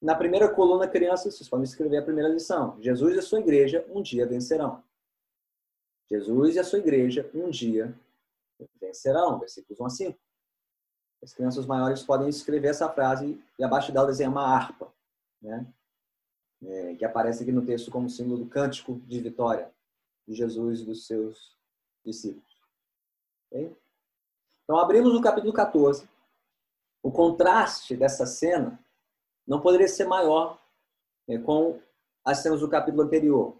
Na 0.00 0.14
primeira 0.14 0.48
coluna, 0.48 0.86
crianças, 0.86 1.34
vocês 1.34 1.48
podem 1.48 1.64
escrever 1.64 1.96
a 1.96 2.02
primeira 2.02 2.28
lição. 2.28 2.80
Jesus 2.80 3.16
e 3.16 3.22
sua 3.22 3.40
igreja 3.40 3.84
um 3.88 4.00
dia 4.00 4.24
vencerão. 4.24 4.86
Jesus 6.10 6.56
e 6.56 6.58
a 6.58 6.64
sua 6.64 6.78
igreja 6.78 7.30
um 7.34 7.50
dia 7.50 7.94
vencerão. 8.80 9.38
Versículos 9.38 9.80
1 9.80 9.84
a 9.84 9.90
5. 9.90 10.18
As 11.22 11.32
crianças 11.34 11.66
maiores 11.66 12.02
podem 12.02 12.28
escrever 12.28 12.68
essa 12.68 12.88
frase 12.88 13.42
e 13.58 13.64
abaixo 13.64 13.92
dela 13.92 14.06
desenhar 14.06 14.32
uma 14.32 14.46
harpa, 14.46 14.92
né? 15.42 15.66
É, 16.60 16.94
que 16.96 17.04
aparece 17.04 17.42
aqui 17.42 17.52
no 17.52 17.64
texto 17.64 17.90
como 17.90 18.10
símbolo 18.10 18.38
do 18.38 18.46
cântico 18.46 18.98
de 19.06 19.20
vitória 19.20 19.72
de 20.26 20.34
Jesus 20.34 20.80
e 20.80 20.84
dos 20.84 21.06
seus 21.06 21.56
discípulos. 22.04 22.60
Okay? 23.46 23.76
Então, 24.64 24.76
abrimos 24.76 25.14
o 25.14 25.22
capítulo 25.22 25.52
14. 25.52 26.08
O 27.02 27.12
contraste 27.12 27.96
dessa 27.96 28.26
cena 28.26 28.78
não 29.46 29.60
poderia 29.60 29.88
ser 29.88 30.04
maior 30.04 30.60
é, 31.28 31.38
com 31.38 31.80
as 32.24 32.38
cenas 32.38 32.60
do 32.60 32.68
capítulo 32.68 33.04
anterior. 33.04 33.56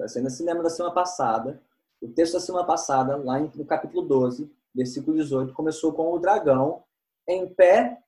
A 0.00 0.08
cena 0.08 0.30
se 0.30 0.42
lembra 0.42 0.62
da 0.62 0.70
semana 0.70 0.94
passada. 0.94 1.60
O 2.06 2.12
texto 2.12 2.34
da 2.34 2.40
semana 2.40 2.64
passada, 2.64 3.16
lá 3.16 3.40
no 3.40 3.66
capítulo 3.66 4.00
12, 4.00 4.48
versículo 4.72 5.16
18, 5.16 5.52
começou 5.52 5.92
com 5.92 6.12
o 6.12 6.20
dragão 6.20 6.84
em 7.26 7.52
pé 7.52 8.00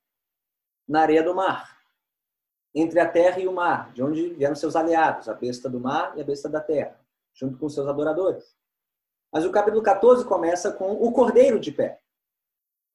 na 0.87 1.01
areia 1.01 1.21
do 1.21 1.35
mar, 1.35 1.77
entre 2.73 2.97
a 3.01 3.09
terra 3.09 3.41
e 3.41 3.47
o 3.47 3.51
mar, 3.51 3.91
de 3.91 4.01
onde 4.01 4.29
vieram 4.35 4.55
seus 4.55 4.77
aliados, 4.77 5.27
a 5.27 5.33
besta 5.33 5.69
do 5.69 5.81
mar 5.81 6.17
e 6.17 6.21
a 6.21 6.23
besta 6.23 6.47
da 6.47 6.61
terra, 6.61 6.97
junto 7.33 7.57
com 7.57 7.67
seus 7.67 7.89
adoradores. 7.89 8.55
Mas 9.33 9.43
o 9.43 9.51
capítulo 9.51 9.83
14 9.83 10.23
começa 10.23 10.71
com 10.71 10.93
o 10.93 11.11
cordeiro 11.11 11.59
de 11.59 11.73
pé. 11.73 11.99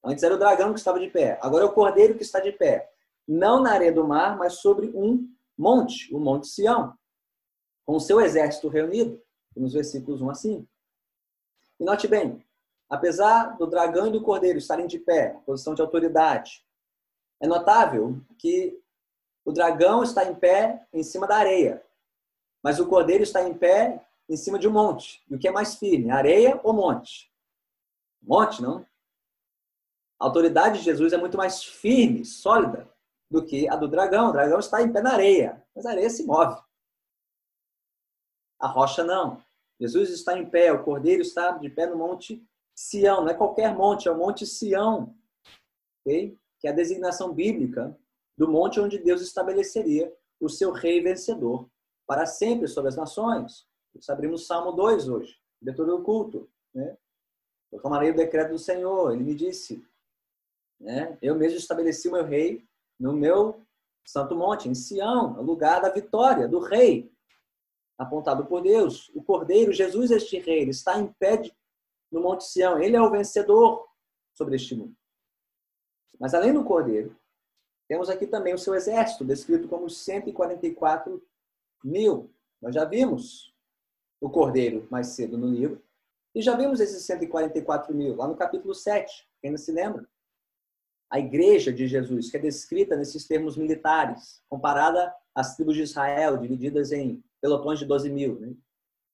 Antes 0.03 0.23
era 0.23 0.33
o 0.33 0.39
dragão 0.39 0.73
que 0.73 0.79
estava 0.79 0.99
de 0.99 1.11
pé, 1.11 1.37
agora 1.39 1.65
é 1.65 1.67
o 1.67 1.73
cordeiro 1.73 2.15
que 2.15 2.23
está 2.23 2.39
de 2.39 2.51
pé. 2.51 2.91
Não 3.27 3.61
na 3.61 3.73
areia 3.73 3.93
do 3.93 4.07
mar, 4.07 4.35
mas 4.39 4.53
sobre 4.53 4.87
um 4.87 5.29
monte, 5.55 6.11
o 6.11 6.19
Monte 6.19 6.47
Sião, 6.47 6.97
com 7.85 7.99
seu 7.99 8.19
exército 8.19 8.69
reunido, 8.69 9.21
nos 9.55 9.73
versículos 9.73 10.19
1 10.19 10.29
a 10.31 10.33
5. 10.33 10.74
E 11.79 11.83
note 11.83 12.07
bem, 12.07 12.43
apesar 12.89 13.57
do 13.57 13.67
dragão 13.67 14.07
e 14.07 14.11
do 14.11 14.21
cordeiro 14.21 14.57
estarem 14.57 14.87
de 14.87 14.99
pé, 14.99 15.39
posição 15.45 15.73
de 15.73 15.81
autoridade, 15.81 16.65
é 17.41 17.47
notável 17.47 18.19
que 18.37 18.81
o 19.43 19.51
dragão 19.51 20.01
está 20.01 20.25
em 20.25 20.33
pé 20.33 20.87
em 20.93 21.03
cima 21.03 21.27
da 21.27 21.37
areia, 21.37 21.83
mas 22.63 22.79
o 22.79 22.87
cordeiro 22.87 23.23
está 23.23 23.41
em 23.41 23.53
pé 23.53 24.03
em 24.27 24.37
cima 24.37 24.57
de 24.57 24.67
um 24.67 24.71
monte. 24.71 25.23
E 25.29 25.35
o 25.35 25.39
que 25.39 25.47
é 25.47 25.51
mais 25.51 25.75
firme, 25.75 26.09
areia 26.09 26.59
ou 26.63 26.73
monte? 26.73 27.31
Monte, 28.21 28.61
não? 28.61 28.85
A 30.19 30.25
autoridade 30.25 30.79
de 30.79 30.85
Jesus 30.85 31.13
é 31.13 31.17
muito 31.17 31.37
mais 31.37 31.63
firme, 31.63 32.25
sólida, 32.25 32.89
do 33.29 33.45
que 33.45 33.69
a 33.69 33.75
do 33.75 33.87
dragão. 33.87 34.29
O 34.29 34.31
dragão 34.31 34.59
está 34.59 34.81
em 34.81 34.91
pé 34.91 35.01
na 35.01 35.13
areia, 35.13 35.63
mas 35.75 35.85
a 35.85 35.91
areia 35.91 36.09
se 36.09 36.25
move. 36.25 36.59
A 38.59 38.67
rocha 38.67 39.03
não. 39.03 39.44
Jesus 39.79 40.09
está 40.09 40.37
em 40.37 40.49
pé, 40.49 40.71
o 40.71 40.83
cordeiro 40.83 41.21
está 41.21 41.51
de 41.51 41.69
pé 41.69 41.87
no 41.87 41.97
monte 41.97 42.45
Sião, 42.75 43.21
não 43.21 43.29
é 43.29 43.33
qualquer 43.33 43.73
monte, 43.73 44.07
é 44.07 44.11
o 44.11 44.17
Monte 44.17 44.45
Sião, 44.45 45.15
okay? 46.01 46.37
que 46.59 46.67
é 46.67 46.71
a 46.71 46.75
designação 46.75 47.33
bíblica 47.33 47.97
do 48.37 48.49
monte 48.49 48.81
onde 48.81 48.97
Deus 48.97 49.21
estabeleceria 49.21 50.13
o 50.41 50.49
seu 50.49 50.71
rei 50.71 51.01
vencedor 51.01 51.69
para 52.05 52.25
sempre 52.25 52.67
sobre 52.67 52.89
as 52.89 52.97
nações. 52.97 53.65
Nós 53.93 54.09
abrimos 54.09 54.45
Salmo 54.45 54.73
2 54.73 55.07
hoje, 55.07 55.39
leitura 55.61 55.91
do 55.91 56.03
culto. 56.03 56.49
Né? 56.73 56.97
Proclamarei 57.69 58.11
o 58.11 58.15
decreto 58.15 58.51
do 58.51 58.59
Senhor, 58.59 59.13
ele 59.13 59.23
me 59.23 59.33
disse. 59.33 59.85
Né? 60.79 61.17
Eu 61.21 61.35
mesmo 61.35 61.57
estabeleci 61.57 62.09
o 62.09 62.11
meu 62.11 62.25
rei 62.25 62.67
no 62.99 63.13
meu 63.13 63.61
santo 64.05 64.35
monte, 64.35 64.67
em 64.67 64.75
Sião, 64.75 65.41
lugar 65.41 65.81
da 65.81 65.89
vitória 65.89 66.47
do 66.47 66.59
rei, 66.59 67.11
apontado 67.97 68.45
por 68.45 68.61
Deus. 68.61 69.09
O 69.15 69.23
cordeiro, 69.23 69.71
Jesus, 69.71 70.11
este 70.11 70.39
rei, 70.39 70.61
ele 70.61 70.71
está 70.71 70.99
em 70.99 71.07
pé 71.13 71.41
no 72.11 72.21
Monte 72.21 72.43
Sião. 72.43 72.81
Ele 72.81 72.95
é 72.95 73.01
o 73.01 73.11
vencedor 73.11 73.87
sobre 74.33 74.55
este 74.55 74.75
mundo. 74.75 74.95
Mas 76.19 76.33
além 76.33 76.53
do 76.53 76.63
cordeiro, 76.63 77.15
temos 77.87 78.09
aqui 78.09 78.25
também 78.25 78.53
o 78.53 78.57
seu 78.57 78.73
exército, 78.73 79.23
descrito 79.23 79.67
como 79.67 79.89
144 79.89 81.21
mil. 81.83 82.33
Nós 82.61 82.73
já 82.73 82.85
vimos 82.85 83.53
o 84.19 84.29
cordeiro 84.29 84.87
mais 84.89 85.07
cedo 85.07 85.37
no 85.37 85.47
livro. 85.47 85.83
E 86.33 86.41
já 86.41 86.55
vimos 86.55 86.79
esses 86.79 87.03
144 87.05 87.93
mil 87.93 88.15
lá 88.15 88.27
no 88.27 88.35
capítulo 88.35 88.73
7. 88.73 89.27
Quem 89.39 89.49
ainda 89.49 89.57
se 89.57 89.71
lembra? 89.71 90.07
A 91.09 91.19
igreja 91.19 91.71
de 91.71 91.87
Jesus, 91.87 92.31
que 92.31 92.37
é 92.37 92.39
descrita 92.39 92.97
nesses 92.97 93.25
termos 93.27 93.55
militares, 93.55 94.41
comparada 94.49 95.13
às 95.35 95.55
tribos 95.55 95.75
de 95.75 95.83
Israel, 95.83 96.37
divididas 96.37 96.91
em 96.91 97.23
pelotões 97.41 97.77
de 97.77 97.85
12 97.85 98.09
mil. 98.09 98.39
Né? 98.39 98.55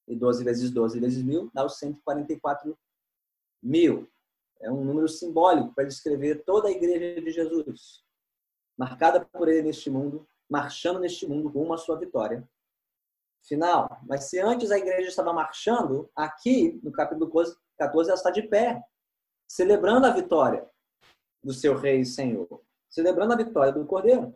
E 0.07 0.15
12 0.15 0.43
vezes 0.43 0.71
12 0.71 0.99
vezes 0.99 1.23
mil 1.23 1.49
dá 1.53 1.65
os 1.65 1.77
144 1.79 2.77
mil. 3.61 4.07
É 4.59 4.71
um 4.71 4.85
número 4.85 5.07
simbólico 5.07 5.73
para 5.73 5.85
descrever 5.85 6.43
toda 6.45 6.67
a 6.67 6.71
igreja 6.71 7.19
de 7.19 7.31
Jesus, 7.31 8.03
marcada 8.77 9.25
por 9.25 9.49
ele 9.49 9.63
neste 9.63 9.89
mundo, 9.89 10.27
marchando 10.47 10.99
neste 10.99 11.25
mundo 11.27 11.47
rumo 11.47 11.73
à 11.73 11.77
sua 11.77 11.97
vitória 11.97 12.47
final. 13.43 13.99
Mas 14.07 14.25
se 14.25 14.39
antes 14.39 14.71
a 14.71 14.77
igreja 14.77 15.09
estava 15.09 15.33
marchando, 15.33 16.09
aqui 16.15 16.79
no 16.83 16.91
capítulo 16.91 17.31
14 17.77 18.09
ela 18.09 18.17
está 18.17 18.29
de 18.29 18.43
pé, 18.43 18.83
celebrando 19.47 20.05
a 20.05 20.11
vitória 20.11 20.69
do 21.43 21.53
seu 21.53 21.75
rei 21.75 22.01
e 22.01 22.05
senhor, 22.05 22.61
celebrando 22.89 23.33
a 23.33 23.37
vitória 23.37 23.73
do 23.73 23.85
cordeiro. 23.85 24.35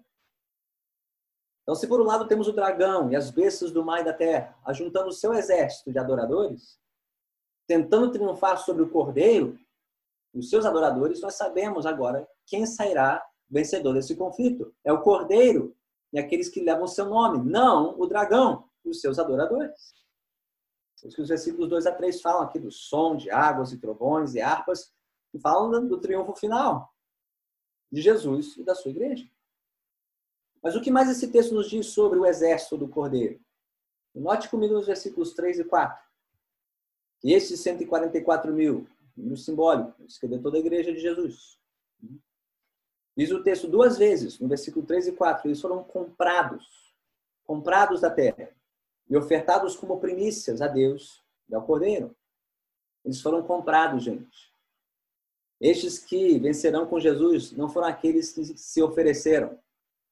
Então, 1.66 1.74
se 1.74 1.88
por 1.88 2.00
um 2.00 2.06
lado 2.06 2.28
temos 2.28 2.48
o 2.48 2.54
dragão 2.54 3.12
e 3.12 3.16
as 3.16 3.32
bestas 3.32 3.72
do 3.72 3.84
mar 3.84 4.00
e 4.00 4.06
da 4.06 4.14
terra, 4.14 4.56
ajuntando 4.64 5.08
o 5.08 5.12
seu 5.12 5.34
exército 5.34 5.92
de 5.92 5.98
adoradores, 5.98 6.80
tentando 7.66 8.12
triunfar 8.12 8.60
sobre 8.60 8.84
o 8.84 8.90
cordeiro 8.90 9.58
os 10.32 10.50
seus 10.50 10.64
adoradores, 10.64 11.22
nós 11.22 11.34
sabemos 11.36 11.86
agora 11.86 12.28
quem 12.46 12.68
sairá 12.68 13.26
vencedor 13.50 13.94
desse 13.94 14.16
conflito. 14.16 14.76
É 14.84 14.94
o 14.94 15.02
cordeiro 15.02 15.76
e 16.14 16.20
aqueles 16.20 16.50
que 16.50 16.62
levam 16.62 16.84
o 16.84 16.88
seu 16.88 17.06
nome, 17.06 17.40
não 17.50 18.00
o 18.00 18.06
dragão 18.06 18.70
e 18.84 18.90
os 18.90 19.02
seus 19.02 19.18
adoradores. 19.18 19.96
Isso 21.04 21.16
que 21.16 21.22
os 21.22 21.30
versículos 21.30 21.70
2 21.70 21.88
a 21.88 21.92
3 21.92 22.22
falam 22.22 22.44
aqui 22.44 22.60
do 22.60 22.72
som 22.72 23.16
de 23.16 23.32
águas 23.32 23.72
e 23.72 23.80
trovões 23.80 24.36
e 24.36 24.42
harpas, 24.42 24.94
e 25.34 25.40
falam 25.40 25.88
do 25.88 26.00
triunfo 26.00 26.36
final 26.36 26.94
de 27.92 28.02
Jesus 28.02 28.56
e 28.58 28.64
da 28.64 28.76
sua 28.76 28.92
igreja. 28.92 29.26
Mas 30.66 30.76
o 30.76 30.82
que 30.82 30.90
mais 30.90 31.08
esse 31.08 31.28
texto 31.28 31.54
nos 31.54 31.70
diz 31.70 31.86
sobre 31.86 32.18
o 32.18 32.26
exército 32.26 32.76
do 32.76 32.88
Cordeiro? 32.88 33.40
Note 34.16 34.50
comigo 34.50 34.74
nos 34.74 34.88
versículos 34.88 35.32
3 35.36 35.60
e 35.60 35.64
4. 35.64 36.04
E 37.24 37.34
esses 37.34 37.60
144 37.60 38.52
mil, 38.52 38.88
número 39.16 39.38
simbólico, 39.38 40.04
escreveu 40.04 40.42
toda 40.42 40.58
a 40.58 40.60
igreja 40.60 40.92
de 40.92 41.00
Jesus. 41.00 41.60
Diz 43.16 43.30
o 43.30 43.44
texto 43.44 43.68
duas 43.68 44.00
vezes, 44.00 44.40
no 44.40 44.48
versículo 44.48 44.84
3 44.84 45.10
e 45.10 45.12
4, 45.12 45.48
eles 45.48 45.62
foram 45.62 45.84
comprados, 45.84 46.96
comprados 47.44 48.02
da 48.02 48.10
terra, 48.10 48.50
e 49.08 49.16
ofertados 49.16 49.76
como 49.76 50.00
primícias 50.00 50.64
a 50.64 50.68
Deus 50.68 51.24
e 51.48 51.54
ao 51.54 51.64
Cordeiro. 51.64 52.16
Eles 53.04 53.22
foram 53.22 53.44
comprados, 53.44 54.04
gente. 54.04 54.52
Estes 55.62 56.00
que 56.00 56.40
vencerão 56.40 56.88
com 56.88 57.00
Jesus 57.00 57.52
não 57.52 57.70
foram 57.70 57.88
aqueles 57.88 58.34
que 58.34 58.44
se 58.58 58.82
ofereceram, 58.82 59.60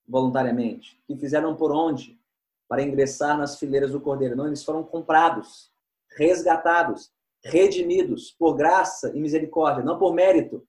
voluntariamente, 0.08 1.02
que 1.08 1.16
fizeram 1.16 1.56
por 1.56 1.72
onde 1.72 2.20
para 2.68 2.82
ingressar 2.82 3.38
nas 3.38 3.58
fileiras 3.58 3.92
do 3.92 4.02
Cordeiro. 4.02 4.36
Não, 4.36 4.48
eles 4.48 4.64
foram 4.64 4.84
comprados, 4.84 5.72
resgatados, 6.18 7.12
redimidos 7.44 8.32
por 8.32 8.56
graça 8.56 9.12
e 9.16 9.20
misericórdia, 9.20 9.84
não 9.84 10.00
por 10.00 10.14
mérito, 10.14 10.66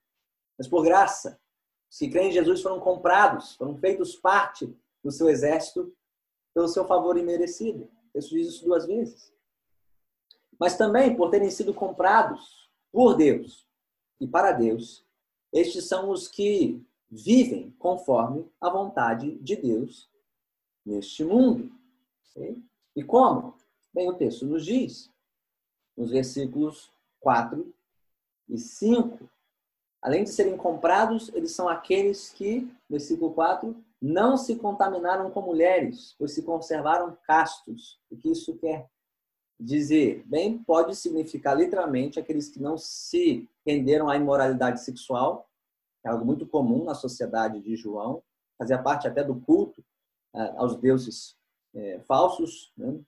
mas 0.57 0.67
por 0.67 0.83
graça. 0.83 1.39
Os 1.89 1.97
que 1.97 2.09
creem 2.09 2.29
em 2.29 2.33
Jesus 2.33 2.61
foram 2.61 2.79
comprados, 2.79 3.55
foram 3.55 3.75
feitos 3.77 4.15
parte 4.15 4.75
do 5.03 5.11
seu 5.11 5.29
exército 5.29 5.95
pelo 6.53 6.67
seu 6.67 6.85
favor 6.85 7.17
imerecido. 7.17 7.89
Isso 8.13 8.29
diz 8.29 8.47
isso 8.47 8.65
duas 8.65 8.85
vezes. 8.85 9.33
Mas 10.59 10.77
também 10.77 11.15
por 11.15 11.29
terem 11.29 11.49
sido 11.49 11.73
comprados 11.73 12.69
por 12.91 13.15
Deus 13.15 13.67
e 14.19 14.27
para 14.27 14.51
Deus, 14.51 15.05
estes 15.51 15.87
são 15.87 16.09
os 16.09 16.27
que 16.27 16.81
vivem 17.15 17.71
conforme 17.79 18.45
a 18.59 18.69
vontade 18.69 19.37
de 19.39 19.55
Deus 19.55 20.09
neste 20.85 21.23
mundo. 21.23 21.71
E 22.95 23.03
como? 23.03 23.55
Bem, 23.93 24.09
o 24.09 24.13
texto 24.13 24.45
nos 24.45 24.65
diz, 24.65 25.09
nos 25.95 26.11
versículos 26.11 26.91
4 27.21 27.73
e 28.49 28.57
5, 28.57 29.29
além 30.01 30.25
de 30.25 30.29
serem 30.31 30.57
comprados, 30.57 31.29
eles 31.33 31.51
são 31.51 31.69
aqueles 31.69 32.29
que, 32.29 32.69
versículo 32.89 33.33
4, 33.33 33.75
não 34.01 34.35
se 34.35 34.57
contaminaram 34.57 35.31
com 35.31 35.41
mulheres, 35.41 36.13
pois 36.19 36.33
se 36.33 36.43
conservaram 36.43 37.17
castos. 37.25 37.99
O 38.11 38.17
que 38.17 38.29
isso 38.29 38.57
quer 38.57 38.89
dizer? 39.57 40.23
Bem, 40.27 40.57
pode 40.57 40.95
significar 40.95 41.57
literalmente 41.57 42.19
aqueles 42.19 42.49
que 42.49 42.61
não 42.61 42.77
se 42.77 43.49
renderam 43.65 44.09
à 44.09 44.17
imoralidade 44.17 44.83
sexual, 44.83 45.49
é 46.05 46.09
algo 46.09 46.23
muito 46.23 46.45
comum 46.45 46.83
na 46.83 46.93
sociedade 46.93 47.59
de 47.59 47.75
João, 47.75 48.21
fazia 48.57 48.77
parte 48.77 49.07
até 49.07 49.23
do 49.23 49.35
culto 49.35 49.83
aos 50.57 50.75
deuses 50.75 51.35
é, 51.73 51.99
falsos 52.01 52.71
né? 52.77 52.99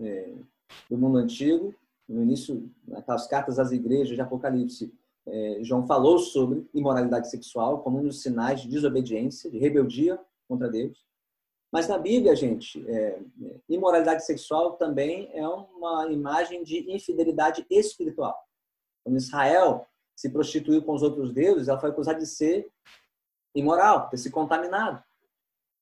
é, 0.00 0.34
do 0.90 0.98
mundo 0.98 1.18
antigo. 1.18 1.74
No 2.08 2.22
início, 2.22 2.70
naquelas 2.86 3.26
cartas 3.26 3.58
às 3.58 3.70
igrejas 3.70 4.14
de 4.14 4.20
Apocalipse, 4.20 4.92
é, 5.26 5.58
João 5.62 5.86
falou 5.86 6.18
sobre 6.18 6.66
imoralidade 6.72 7.30
sexual 7.30 7.82
como 7.82 7.98
um 7.98 8.02
dos 8.02 8.22
sinais 8.22 8.62
de 8.62 8.68
desobediência, 8.68 9.50
de 9.50 9.58
rebeldia 9.58 10.18
contra 10.48 10.70
Deus. 10.70 11.06
Mas 11.70 11.86
na 11.86 11.98
Bíblia, 11.98 12.34
gente, 12.34 12.82
é, 12.88 13.20
imoralidade 13.68 14.24
sexual 14.24 14.72
também 14.72 15.30
é 15.34 15.46
uma 15.46 16.10
imagem 16.10 16.62
de 16.62 16.90
infidelidade 16.90 17.66
espiritual. 17.68 18.34
Quando 19.04 19.18
Israel 19.18 19.86
se 20.18 20.28
prostituiu 20.30 20.82
com 20.82 20.94
os 20.94 21.02
outros 21.04 21.32
deuses, 21.32 21.68
ela 21.68 21.78
foi 21.78 21.90
acusada 21.90 22.18
de 22.18 22.26
ser 22.26 22.68
imoral, 23.54 24.08
ter 24.10 24.16
se 24.16 24.32
contaminado 24.32 25.00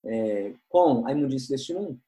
é, 0.04 0.52
com 0.68 1.06
a 1.06 1.12
imundície 1.12 1.48
deste 1.48 1.72
mundo. 1.72 1.98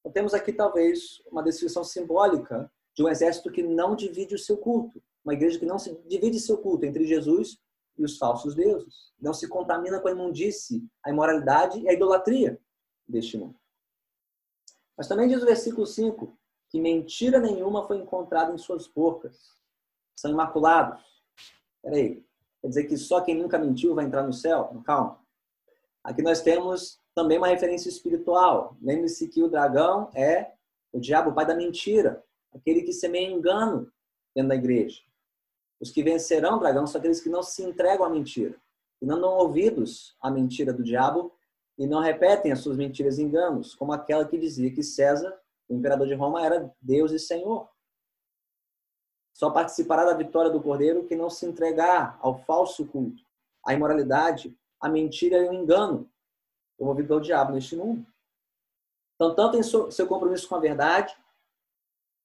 Então, 0.00 0.12
temos 0.12 0.34
aqui 0.34 0.52
talvez 0.52 1.22
uma 1.30 1.42
descrição 1.42 1.82
simbólica 1.82 2.70
de 2.94 3.02
um 3.02 3.08
exército 3.08 3.50
que 3.50 3.62
não 3.62 3.96
divide 3.96 4.34
o 4.34 4.38
seu 4.38 4.58
culto, 4.58 5.02
uma 5.24 5.32
igreja 5.32 5.58
que 5.58 5.64
não 5.64 5.78
se 5.78 5.98
divide 6.06 6.38
seu 6.40 6.58
culto 6.58 6.84
entre 6.84 7.06
Jesus 7.06 7.56
e 7.96 8.04
os 8.04 8.18
falsos 8.18 8.54
deuses, 8.54 9.10
não 9.18 9.32
se 9.32 9.48
contamina 9.48 9.98
com 9.98 10.08
a 10.08 10.12
imundície, 10.12 10.86
a 11.02 11.08
imoralidade 11.08 11.80
e 11.80 11.88
a 11.88 11.94
idolatria 11.94 12.60
deste 13.08 13.38
mundo. 13.38 13.58
Mas 14.94 15.08
também 15.08 15.26
diz 15.26 15.42
o 15.42 15.46
versículo 15.46 15.86
5 15.86 16.38
que 16.68 16.78
mentira 16.78 17.40
nenhuma 17.40 17.86
foi 17.86 17.96
encontrada 17.96 18.52
em 18.52 18.58
suas 18.58 18.86
bocas. 18.86 19.38
São 20.14 20.30
imaculados. 20.30 21.12
Peraí, 21.82 22.24
quer 22.60 22.68
dizer 22.68 22.84
que 22.84 22.96
só 22.96 23.20
quem 23.20 23.36
nunca 23.36 23.58
mentiu 23.58 23.94
vai 23.94 24.04
entrar 24.04 24.22
no 24.22 24.32
céu? 24.32 24.80
Calma. 24.84 25.18
Aqui 26.04 26.22
nós 26.22 26.40
temos 26.40 26.98
também 27.14 27.38
uma 27.38 27.48
referência 27.48 27.88
espiritual. 27.88 28.76
Lembre-se 28.80 29.28
que 29.28 29.42
o 29.42 29.48
dragão 29.48 30.10
é 30.14 30.52
o 30.92 31.00
diabo, 31.00 31.30
o 31.30 31.34
pai 31.34 31.46
da 31.46 31.54
mentira, 31.54 32.22
aquele 32.54 32.82
que 32.82 32.92
semeia 32.92 33.30
engano 33.30 33.90
dentro 34.34 34.50
da 34.50 34.54
igreja. 34.54 35.00
Os 35.80 35.90
que 35.90 36.02
vencerão 36.02 36.56
o 36.56 36.60
dragão 36.60 36.86
são 36.86 36.98
aqueles 36.98 37.20
que 37.20 37.28
não 37.28 37.42
se 37.42 37.62
entregam 37.62 38.06
à 38.06 38.10
mentira, 38.10 38.54
que 38.98 39.06
não 39.06 39.20
dão 39.20 39.32
ouvidos 39.34 40.16
à 40.20 40.30
mentira 40.30 40.72
do 40.72 40.82
diabo 40.82 41.32
e 41.78 41.86
não 41.86 42.00
repetem 42.00 42.52
as 42.52 42.60
suas 42.60 42.76
mentiras 42.76 43.18
e 43.18 43.22
enganos, 43.22 43.74
como 43.74 43.92
aquela 43.92 44.24
que 44.24 44.38
dizia 44.38 44.70
que 44.70 44.82
César, 44.82 45.36
o 45.68 45.74
imperador 45.74 46.06
de 46.06 46.14
Roma, 46.14 46.44
era 46.44 46.72
Deus 46.80 47.10
e 47.12 47.18
Senhor. 47.18 47.68
Só 49.42 49.50
participará 49.50 50.04
da 50.04 50.14
vitória 50.14 50.52
do 50.52 50.62
Cordeiro 50.62 51.04
quem 51.08 51.18
não 51.18 51.28
se 51.28 51.44
entregar 51.44 52.16
ao 52.22 52.38
falso 52.44 52.86
culto, 52.86 53.24
à 53.66 53.74
imoralidade, 53.74 54.56
à 54.80 54.88
mentira 54.88 55.36
e 55.36 55.48
ao 55.48 55.52
engano, 55.52 56.08
promovido 56.78 57.08
pelo 57.08 57.20
diabo 57.20 57.50
neste 57.50 57.74
mundo. 57.74 58.06
Então, 59.16 59.34
tanto 59.34 59.56
em 59.56 59.62
seu 59.64 60.06
compromisso 60.06 60.48
com 60.48 60.54
a 60.54 60.60
verdade, 60.60 61.12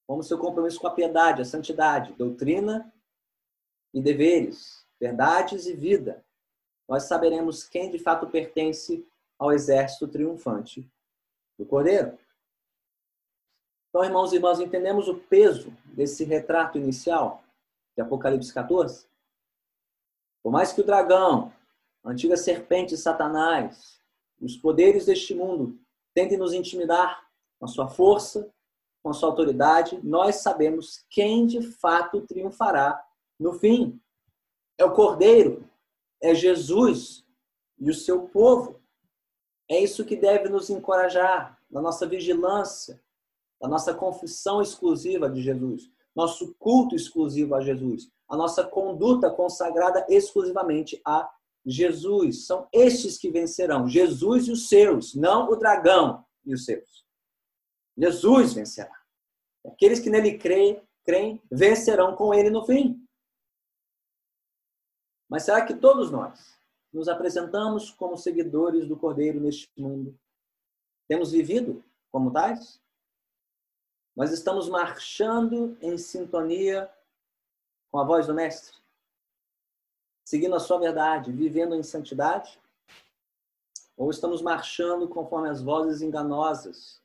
como 0.05 0.21
seu 0.21 0.37
compromisso 0.37 0.79
com 0.79 0.85
a 0.85 0.93
piedade, 0.93 1.41
a 1.41 1.45
santidade, 1.45 2.13
doutrina 2.13 2.93
e 3.91 3.99
deveres, 3.99 4.85
verdades 4.99 5.65
e 5.65 5.73
vida, 5.73 6.23
nós 6.87 7.05
saberemos 7.05 7.63
quem 7.63 7.89
de 7.89 7.97
fato 7.97 8.27
pertence 8.27 9.03
ao 9.39 9.51
exército 9.51 10.07
triunfante 10.07 10.87
do 11.57 11.65
Cordeiro. 11.65 12.15
Então, 13.97 14.05
irmãos 14.05 14.31
e 14.31 14.35
irmãs, 14.35 14.59
entendemos 14.59 15.07
o 15.07 15.15
peso 15.15 15.73
desse 15.85 16.23
retrato 16.23 16.77
inicial 16.77 17.43
de 17.95 18.03
Apocalipse 18.03 18.53
14? 18.53 19.07
Por 20.43 20.51
mais 20.51 20.71
que 20.71 20.81
o 20.81 20.83
dragão, 20.83 21.51
a 22.03 22.11
antiga 22.11 22.37
serpente 22.37 22.95
Satanás, 22.95 23.99
os 24.39 24.55
poderes 24.55 25.07
deste 25.07 25.33
mundo 25.33 25.79
tentem 26.13 26.37
nos 26.37 26.53
intimidar 26.53 27.27
com 27.57 27.65
a 27.65 27.67
sua 27.67 27.87
força, 27.87 28.47
com 29.01 29.09
a 29.09 29.13
sua 29.13 29.29
autoridade, 29.29 29.99
nós 30.03 30.35
sabemos 30.35 31.03
quem 31.09 31.47
de 31.47 31.63
fato 31.63 32.21
triunfará 32.21 33.03
no 33.39 33.53
fim. 33.53 33.99
É 34.77 34.85
o 34.85 34.93
Cordeiro, 34.93 35.67
é 36.21 36.35
Jesus 36.35 37.25
e 37.79 37.89
o 37.89 37.95
seu 37.95 38.29
povo. 38.29 38.79
É 39.67 39.79
isso 39.79 40.05
que 40.05 40.15
deve 40.15 40.49
nos 40.49 40.69
encorajar 40.69 41.59
na 41.67 41.81
nossa 41.81 42.05
vigilância, 42.05 43.01
na 43.61 43.67
nossa 43.67 43.93
confissão 43.93 44.61
exclusiva 44.61 45.29
de 45.29 45.41
Jesus, 45.41 45.89
nosso 46.15 46.53
culto 46.55 46.95
exclusivo 46.95 47.55
a 47.55 47.61
Jesus, 47.61 48.09
a 48.27 48.35
nossa 48.35 48.63
conduta 48.63 49.29
consagrada 49.29 50.05
exclusivamente 50.09 50.99
a 51.05 51.29
Jesus. 51.65 52.45
São 52.45 52.67
estes 52.71 53.17
que 53.17 53.29
vencerão, 53.29 53.87
Jesus 53.87 54.47
e 54.47 54.51
os 54.51 54.67
seus, 54.67 55.15
não 55.15 55.49
o 55.49 55.55
dragão 55.55 56.25
e 56.45 56.53
os 56.53 56.65
seus. 56.65 57.05
Jesus 57.97 58.53
vencerá. 58.53 58.95
Aqueles 59.65 59.99
que 59.99 60.09
nele 60.09 60.37
creem, 60.37 60.81
creem 61.03 61.41
vencerão 61.51 62.15
com 62.15 62.33
ele 62.33 62.49
no 62.49 62.65
fim. 62.65 63.03
Mas 65.29 65.43
será 65.43 65.65
que 65.65 65.73
todos 65.73 66.09
nós 66.09 66.57
nos 66.93 67.09
apresentamos 67.09 67.91
como 67.91 68.17
seguidores 68.17 68.87
do 68.87 68.95
Cordeiro 68.95 69.41
neste 69.41 69.69
mundo? 69.77 70.17
Temos 71.07 71.31
vivido 71.31 71.83
como 72.11 72.31
tais? 72.31 72.81
Nós 74.17 74.31
estamos 74.31 74.67
marchando 74.67 75.77
em 75.79 75.95
sintonia 75.95 76.91
com 77.91 77.99
a 77.99 78.03
voz 78.03 78.25
do 78.25 78.33
Mestre? 78.33 78.75
Seguindo 80.25 80.55
a 80.55 80.59
sua 80.59 80.79
verdade, 80.79 81.31
vivendo 81.31 81.75
em 81.75 81.83
santidade? 81.83 82.59
Ou 83.95 84.09
estamos 84.09 84.41
marchando 84.41 85.07
conforme 85.07 85.49
as 85.49 85.61
vozes 85.61 86.01
enganosas 86.01 86.99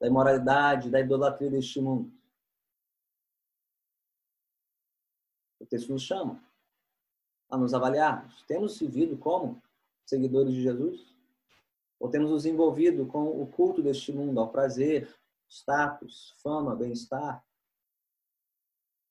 da 0.00 0.08
imoralidade, 0.08 0.90
da 0.90 0.98
idolatria 0.98 1.52
deste 1.52 1.80
mundo? 1.80 2.12
O 5.60 5.66
texto 5.66 5.92
nos 5.92 6.02
chama 6.02 6.42
a 7.48 7.56
nos 7.56 7.74
avaliarmos. 7.74 8.42
Temos 8.42 8.76
vivido 8.76 9.16
como 9.16 9.62
seguidores 10.04 10.52
de 10.52 10.62
Jesus? 10.62 11.14
Ou 12.00 12.10
temos 12.10 12.28
nos 12.28 12.44
envolvido 12.44 13.06
com 13.06 13.40
o 13.40 13.46
culto 13.46 13.80
deste 13.80 14.10
mundo, 14.12 14.40
ao 14.40 14.50
prazer, 14.50 15.16
status, 15.48 16.34
fama, 16.42 16.74
bem-estar? 16.74 17.44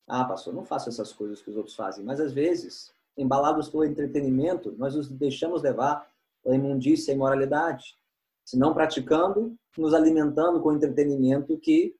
Ah, 0.06 0.24
pastor, 0.24 0.54
não 0.54 0.64
faço 0.64 0.88
essas 0.88 1.12
coisas 1.12 1.42
que 1.42 1.50
os 1.50 1.56
outros 1.56 1.74
fazem. 1.74 2.04
Mas 2.04 2.20
às 2.20 2.32
vezes, 2.32 2.92
embalados 3.16 3.68
pelo 3.68 3.84
entretenimento, 3.84 4.72
nós 4.78 4.94
nos 4.94 5.08
deixamos 5.08 5.62
levar 5.62 6.08
pela 6.42 6.54
imundícia 6.54 7.10
e 7.10 7.14
imoralidade. 7.14 7.98
Se 8.44 8.56
não 8.56 8.72
praticando, 8.72 9.58
nos 9.76 9.92
alimentando 9.92 10.60
com 10.60 10.72
entretenimento 10.72 11.58
que 11.58 11.96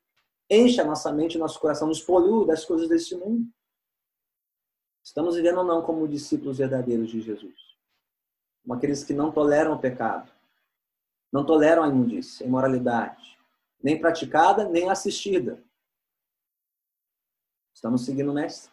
enche 0.49 0.81
a 0.81 0.85
nossa 0.85 1.13
mente 1.13 1.37
nosso 1.37 1.59
coração, 1.59 1.89
nos 1.89 2.01
polui 2.01 2.47
das 2.47 2.65
coisas 2.65 2.89
deste 2.89 3.17
mundo. 3.17 3.49
Estamos 5.03 5.37
vivendo 5.37 5.59
ou 5.59 5.65
não 5.65 5.83
como 5.83 6.07
discípulos 6.07 6.59
verdadeiros 6.59 7.11
de 7.11 7.21
Jesus? 7.21 7.55
Como 8.63 8.75
aqueles 8.75 9.03
que 9.03 9.15
não 9.15 9.33
toleram 9.33 9.73
o 9.75 9.79
pecado, 9.79 10.31
não 11.33 11.45
toleram 11.45 11.83
a 11.83 11.89
imundícia, 11.89 12.45
a 12.45 12.49
imoralidade, 12.49 13.36
nem 13.83 13.99
praticada, 14.01 14.69
nem 14.69 14.91
assistida. 14.91 15.63
Estamos 17.75 18.05
seguindo 18.05 18.31
o 18.31 18.35
Mestre, 18.35 18.71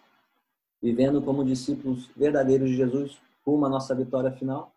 vivendo 0.82 1.22
como 1.22 1.44
discípulos 1.44 2.08
verdadeiros 2.16 2.70
de 2.70 2.78
Jesus, 2.78 3.22
rumo 3.46 3.66
à 3.66 3.70
nossa 3.70 3.94
vitória 3.94 4.32
final. 4.32 4.74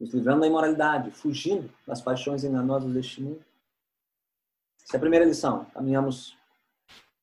Nos 0.00 0.12
livrando 0.12 0.40
da 0.40 0.46
imoralidade, 0.46 1.10
fugindo 1.10 1.72
das 1.86 2.00
paixões 2.00 2.42
enganosas 2.42 2.92
deste 2.92 3.22
mundo. 3.22 3.44
Essa 4.82 4.96
é 4.96 4.98
a 4.98 5.00
primeira 5.00 5.24
lição. 5.24 5.64
Caminhamos 5.66 6.36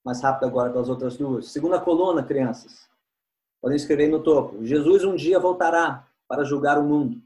mais 0.06 0.22
rápido 0.22 0.48
agora 0.48 0.72
pelas 0.72 0.90
outras 0.90 1.18
duas. 1.18 1.52
Segunda 1.52 1.82
coluna, 1.82 2.24
crianças. 2.24 2.90
Podem 3.62 3.76
escrever 3.76 4.08
no 4.08 4.24
topo. 4.24 4.64
Jesus 4.66 5.04
um 5.04 5.16
dia 5.16 5.40
voltará 5.40 6.08
para 6.28 6.46
julgar 6.46 6.78
o 6.78 6.84
mundo. 6.84 7.22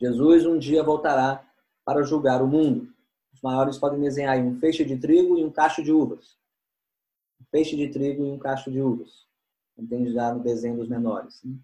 Jesus 0.00 0.44
um 0.44 0.58
dia 0.58 0.82
voltará 0.82 1.46
para 1.84 2.02
julgar 2.02 2.42
o 2.42 2.46
mundo. 2.46 2.92
Os 3.32 3.40
maiores 3.40 3.78
podem 3.78 4.00
desenhar 4.00 4.38
um 4.38 4.58
feixe 4.58 4.84
de 4.84 4.96
trigo 4.96 5.38
e 5.38 5.44
um 5.44 5.50
cacho 5.50 5.82
de 5.82 5.92
uvas. 5.92 6.38
Um 7.40 7.44
feixe 7.50 7.76
de 7.76 7.88
trigo 7.88 8.24
e 8.24 8.30
um 8.30 8.38
cacho 8.38 8.70
de 8.70 8.80
uvas. 8.80 9.26
Entende 9.76 10.12
já 10.12 10.32
no 10.32 10.40
desenho 10.40 10.76
dos 10.76 10.88
menores. 10.88 11.42
Né? 11.42 11.56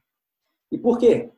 E 0.72 0.78
por 0.78 0.98
quê? 0.98 1.30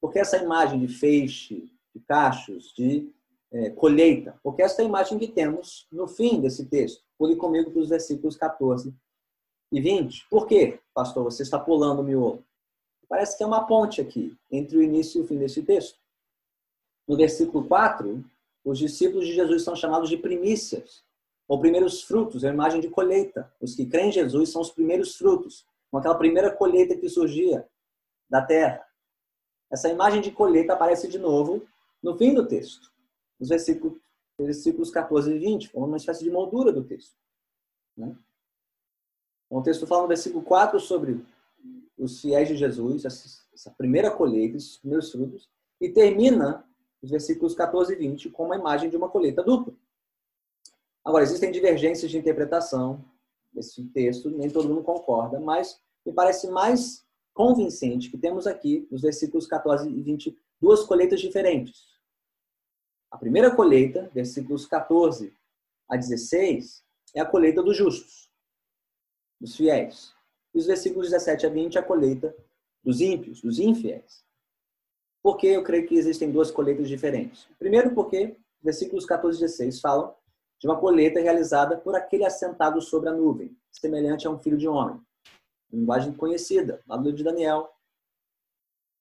Porque 0.00 0.18
essa 0.18 0.36
imagem 0.36 0.80
de 0.80 0.88
feixe, 0.88 1.70
de 1.94 2.00
cachos, 2.00 2.72
de 2.74 3.12
é, 3.52 3.70
colheita, 3.70 4.38
porque 4.42 4.62
essa 4.62 4.82
é 4.82 4.84
a 4.84 4.88
imagem 4.88 5.18
que 5.18 5.28
temos 5.28 5.86
no 5.92 6.08
fim 6.08 6.40
desse 6.40 6.66
texto. 6.66 7.04
Pule 7.16 7.36
comigo 7.36 7.70
para 7.70 7.80
os 7.80 7.88
versículos 7.88 8.36
14 8.36 8.92
e 9.70 9.80
20. 9.80 10.26
Por 10.28 10.46
quê, 10.46 10.80
pastor? 10.92 11.22
Você 11.24 11.42
está 11.42 11.58
pulando 11.58 12.00
o 12.00 12.04
miolo. 12.04 12.44
Parece 13.08 13.36
que 13.36 13.44
é 13.44 13.46
uma 13.46 13.64
ponte 13.64 14.00
aqui 14.00 14.36
entre 14.50 14.76
o 14.76 14.82
início 14.82 15.20
e 15.20 15.24
o 15.24 15.26
fim 15.26 15.38
desse 15.38 15.62
texto. 15.62 15.98
No 17.06 17.16
versículo 17.16 17.66
4, 17.66 18.24
os 18.64 18.78
discípulos 18.78 19.26
de 19.26 19.34
Jesus 19.34 19.62
são 19.62 19.76
chamados 19.76 20.08
de 20.08 20.16
primícias, 20.16 21.04
ou 21.46 21.60
primeiros 21.60 22.02
frutos, 22.02 22.42
é 22.42 22.48
a 22.48 22.52
imagem 22.52 22.80
de 22.80 22.88
colheita. 22.88 23.52
Os 23.60 23.74
que 23.74 23.84
creem 23.86 24.08
em 24.08 24.12
Jesus 24.12 24.50
são 24.50 24.62
os 24.62 24.70
primeiros 24.70 25.16
frutos, 25.16 25.66
com 25.90 25.98
aquela 25.98 26.14
primeira 26.14 26.50
colheita 26.50 26.96
que 26.96 27.08
surgia 27.08 27.68
da 28.28 28.40
terra. 28.40 28.86
Essa 29.70 29.88
imagem 29.88 30.22
de 30.22 30.30
colheita 30.30 30.72
aparece 30.72 31.06
de 31.06 31.18
novo 31.18 31.66
no 32.02 32.16
fim 32.16 32.32
do 32.32 32.46
texto, 32.46 32.90
nos 33.38 33.50
versículos, 33.50 33.98
versículos 34.38 34.90
14 34.90 35.34
e 35.34 35.38
20, 35.38 35.70
como 35.70 35.86
uma 35.86 35.96
espécie 35.96 36.24
de 36.24 36.30
moldura 36.30 36.72
do 36.72 36.84
texto. 36.84 37.14
Né? 37.96 38.16
O 39.50 39.62
texto 39.62 39.86
fala 39.86 40.02
no 40.02 40.08
versículo 40.08 40.42
4 40.42 40.80
sobre 40.80 41.24
os 41.98 42.20
fiéis 42.20 42.48
de 42.48 42.56
Jesus, 42.56 43.04
essa 43.04 43.70
primeira 43.76 44.10
colheita, 44.10 44.56
esses 44.56 44.78
primeiros 44.78 45.10
frutos, 45.12 45.48
e 45.80 45.88
termina 45.88 46.66
os 47.04 47.10
versículos 47.10 47.54
14 47.54 47.92
e 47.92 47.96
20 47.96 48.30
com 48.30 48.46
uma 48.46 48.56
imagem 48.56 48.88
de 48.88 48.96
uma 48.96 49.10
colheita 49.10 49.42
dupla. 49.42 49.74
Agora, 51.04 51.22
existem 51.22 51.52
divergências 51.52 52.10
de 52.10 52.16
interpretação 52.16 53.04
desse 53.52 53.84
texto, 53.90 54.30
nem 54.30 54.48
todo 54.48 54.68
mundo 54.68 54.82
concorda, 54.82 55.38
mas 55.38 55.78
me 56.04 56.14
parece 56.14 56.48
mais 56.48 57.04
convincente 57.34 58.10
que 58.10 58.16
temos 58.16 58.46
aqui, 58.46 58.88
nos 58.90 59.02
versículos 59.02 59.46
14 59.46 59.86
e 59.86 60.00
20, 60.00 60.38
duas 60.58 60.82
colheitas 60.84 61.20
diferentes. 61.20 61.88
A 63.10 63.18
primeira 63.18 63.54
colheita, 63.54 64.10
versículos 64.14 64.64
14 64.66 65.36
a 65.90 65.96
16, 65.96 66.82
é 67.14 67.20
a 67.20 67.26
colheita 67.26 67.62
dos 67.62 67.76
justos, 67.76 68.30
dos 69.38 69.54
fiéis. 69.54 70.14
E 70.54 70.58
os 70.58 70.64
versículos 70.64 71.10
17 71.10 71.44
a 71.44 71.50
20, 71.50 71.78
a 71.78 71.82
colheita 71.82 72.34
dos 72.82 73.02
ímpios, 73.02 73.42
dos 73.42 73.58
infiéis. 73.58 74.23
Por 75.24 75.38
que 75.38 75.46
eu 75.46 75.64
creio 75.64 75.86
que 75.86 75.94
existem 75.94 76.30
duas 76.30 76.50
colheitas 76.50 76.86
diferentes? 76.86 77.48
Primeiro, 77.58 77.94
porque 77.94 78.36
versículos 78.62 79.06
14 79.06 79.38
e 79.38 79.40
16 79.40 79.80
falam 79.80 80.14
de 80.60 80.68
uma 80.68 80.78
colheita 80.78 81.18
realizada 81.18 81.78
por 81.78 81.96
aquele 81.96 82.26
assentado 82.26 82.78
sobre 82.82 83.08
a 83.08 83.12
nuvem, 83.12 83.56
semelhante 83.72 84.26
a 84.26 84.30
um 84.30 84.38
filho 84.38 84.58
de 84.58 84.68
homem. 84.68 85.00
Linguagem 85.72 86.12
conhecida, 86.12 86.82
lá 86.86 86.98
do 86.98 87.04
livro 87.04 87.16
de 87.16 87.24
Daniel. 87.24 87.70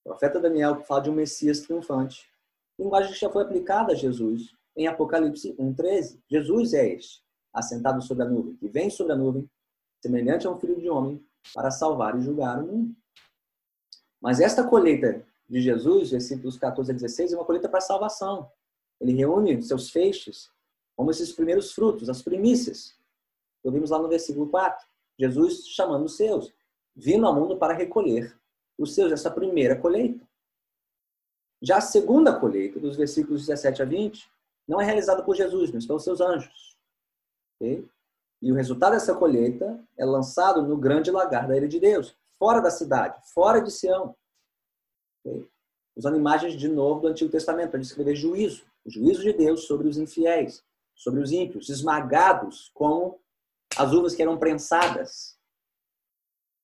O 0.06 0.12
profeta 0.12 0.40
Daniel 0.40 0.82
fala 0.86 1.02
de 1.02 1.10
um 1.10 1.14
Messias 1.14 1.60
triunfante. 1.60 2.26
Linguagem 2.80 3.12
que 3.12 3.20
já 3.20 3.30
foi 3.30 3.44
aplicada 3.44 3.92
a 3.92 3.96
Jesus 3.96 4.56
em 4.78 4.88
Apocalipse 4.88 5.54
1,13. 5.58 6.22
Jesus 6.30 6.74
é 6.74 6.88
este, 6.88 7.22
assentado 7.54 8.02
sobre 8.02 8.24
a 8.24 8.30
nuvem, 8.30 8.56
que 8.56 8.70
vem 8.70 8.90
sobre 8.90 9.12
a 9.12 9.16
nuvem, 9.18 9.46
semelhante 10.02 10.48
a 10.48 10.52
um 10.52 10.58
filho 10.58 10.80
de 10.80 10.90
homem, 10.90 11.22
para 11.54 11.70
salvar 11.70 12.18
e 12.18 12.22
julgar 12.22 12.64
o 12.64 12.66
mundo. 12.66 12.96
Mas 14.22 14.40
esta 14.40 14.66
colheita 14.66 15.26
de 15.50 15.62
Jesus, 15.62 16.12
versículos 16.12 16.58
14 16.58 16.92
a 16.92 16.94
16, 16.94 17.34
é 17.34 17.36
uma 17.36 17.46
colheita 17.46 17.70
para 17.70 17.82
salvação. 17.82 18.50
Ele 19.00 19.14
reúne 19.14 19.62
seus 19.62 19.90
feixes 19.90 20.50
como 20.96 21.12
esses 21.12 21.32
primeiros 21.32 21.74
frutos, 21.74 22.10
as 22.10 22.22
primícias. 22.22 22.96
Ouvimos 23.64 23.90
lá 23.90 24.00
no 24.00 24.08
versículo 24.08 24.48
4. 24.50 24.88
Jesus 25.20 25.68
chamando 25.68 26.06
os 26.06 26.18
seus, 26.18 26.54
vindo 26.96 27.26
ao 27.26 27.36
mundo 27.36 27.58
para 27.58 27.74
recolher 27.74 28.38
os 28.78 28.94
seus, 28.94 29.12
essa 29.12 29.30
primeira 29.30 29.76
colheita. 29.76 30.28
Já 31.62 31.78
a 31.78 31.82
segunda 31.82 32.38
colheita, 32.38 32.80
dos 32.80 32.96
versículos 32.96 33.46
17 33.46 33.82
a 33.82 33.86
20, 33.86 34.30
não 34.68 34.82
é 34.82 34.86
realizada 34.86 35.24
por 35.24 35.36
Jesus, 35.36 35.72
mas 35.72 35.86
pelos 35.86 36.04
seus 36.04 36.20
anjos. 36.20 36.78
Okay? 37.56 37.88
E 38.42 38.52
o 38.52 38.56
resultado 38.56 38.92
dessa 38.92 39.16
colheita 39.16 39.80
é 39.98 40.04
lançado 40.04 40.62
no 40.64 40.78
grande 40.78 41.10
lagar 41.10 41.48
da 41.48 41.56
ilha 41.56 41.68
de 41.68 41.80
Deus, 41.80 42.16
fora 42.38 42.60
da 42.60 42.70
cidade, 42.70 43.18
fora 43.34 43.62
de 43.62 43.72
Sião. 43.72 44.16
Usando 45.96 46.18
imagens 46.18 46.56
de 46.56 46.68
novo 46.68 47.02
do 47.02 47.08
Antigo 47.08 47.32
Testamento 47.32 47.72
para 47.72 47.80
descrever 47.80 48.16
juízo, 48.16 48.66
o 48.84 48.90
juízo 48.90 49.22
de 49.22 49.34
Deus 49.34 49.66
sobre 49.66 49.88
os 49.88 49.98
infiéis, 49.98 50.64
sobre 50.96 51.22
os 51.22 51.32
ímpios, 51.32 51.70
esmagados 51.70 52.72
como 52.74 53.20
as 53.78 53.92
uvas 53.92 54.16
que 54.16 54.22
eram 54.22 54.38
prensadas 54.38 55.38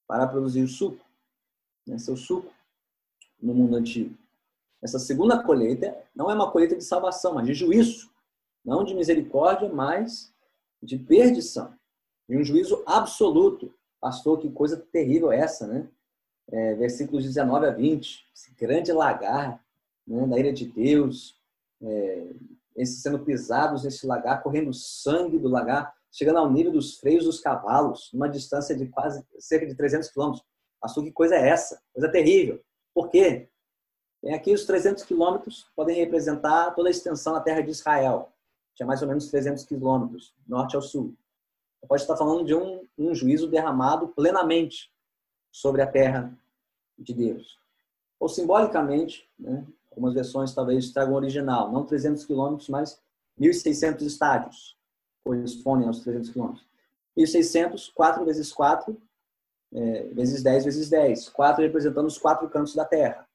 para 0.07 0.27
produzir 0.27 0.63
o 0.63 0.67
suco, 0.67 1.03
né, 1.87 1.97
seu 1.97 2.17
suco 2.17 2.51
no 3.41 3.53
mundo 3.53 3.75
antigo. 3.75 4.17
Essa 4.81 4.99
segunda 4.99 5.43
colheita 5.43 5.95
não 6.15 6.31
é 6.31 6.33
uma 6.33 6.51
colheita 6.51 6.75
de 6.75 6.83
salvação, 6.83 7.33
mas 7.33 7.45
de 7.45 7.53
juízo, 7.53 8.09
não 8.63 8.83
de 8.83 8.93
misericórdia, 8.93 9.69
mas 9.69 10.33
de 10.81 10.97
perdição, 10.97 11.77
de 12.27 12.37
um 12.37 12.43
juízo 12.43 12.83
absoluto. 12.85 13.73
Pastor, 13.99 14.39
que 14.39 14.49
coisa 14.49 14.77
terrível 14.77 15.31
essa, 15.31 15.67
né? 15.67 15.89
É, 16.51 16.73
versículos 16.75 17.23
19 17.23 17.67
a 17.67 17.71
20, 17.71 18.25
esse 18.33 18.53
grande 18.55 18.91
lagar 18.91 19.63
né, 20.07 20.27
da 20.27 20.39
ira 20.39 20.51
de 20.51 20.65
Deus, 20.65 21.39
é, 21.81 22.31
esses 22.75 23.01
sendo 23.01 23.19
pisados 23.19 23.83
nesse 23.83 24.07
lagar, 24.07 24.41
correndo 24.41 24.73
sangue 24.73 25.37
do 25.37 25.47
lagar, 25.47 25.93
chegando 26.11 26.39
ao 26.39 26.51
nível 26.51 26.71
dos 26.71 26.97
freios 26.97 27.25
dos 27.25 27.39
cavalos, 27.39 28.09
numa 28.13 28.27
distância 28.27 28.75
de 28.75 28.87
quase 28.87 29.23
cerca 29.37 29.67
de 29.67 29.75
300 29.75 30.09
quilômetros. 30.09 30.43
Pastor, 30.81 31.03
que 31.03 31.11
coisa 31.11 31.35
é 31.35 31.49
essa? 31.49 31.79
Coisa 31.93 32.09
terrível. 32.09 32.59
Por 32.93 33.09
quê? 33.09 33.47
Tem 34.21 34.33
aqui 34.33 34.53
os 34.53 34.65
300 34.65 35.03
quilômetros 35.03 35.67
podem 35.75 35.95
representar 35.95 36.71
toda 36.71 36.89
a 36.89 36.91
extensão 36.91 37.33
da 37.33 37.41
terra 37.41 37.61
de 37.61 37.69
Israel 37.69 38.33
tinha 38.79 38.87
mais 38.87 39.01
ou 39.01 39.09
menos 39.09 39.27
300 39.27 39.65
quilômetros, 39.65 40.33
norte 40.47 40.75
ao 40.75 40.81
sul. 40.81 41.13
Pode 41.85 42.01
estar 42.01 42.15
falando 42.15 42.45
de 42.45 42.55
um, 42.55 42.87
um 42.97 43.13
juízo 43.13 43.49
derramado 43.49 44.07
plenamente 44.09 44.89
sobre 45.51 45.81
a 45.81 45.87
terra 45.87 46.37
de 46.97 47.13
Deus. 47.13 47.57
Ou 48.19 48.27
simbolicamente, 48.27 49.29
né, 49.37 49.65
algumas 49.89 50.13
versões 50.13 50.53
talvez 50.53 50.91
tragam 50.91 51.15
original, 51.15 51.71
não 51.71 51.85
300 51.85 52.25
quilômetros, 52.25 52.69
mas 52.69 53.01
1.600 53.39 54.01
estádios 54.01 54.77
correspondem 55.23 55.87
aos 55.87 56.01
300 56.01 56.29
quilômetros. 56.29 56.67
1.600, 57.17 57.91
4 57.93 58.25
vezes 58.25 58.51
4, 58.51 59.01
é, 59.73 60.03
vezes 60.13 60.41
10 60.43 60.65
vezes 60.65 60.89
10. 60.89 61.29
4 61.29 61.63
representando 61.63 62.07
os 62.07 62.17
quatro 62.17 62.49
cantos 62.49 62.75
da 62.75 62.85
terra. 62.85 63.27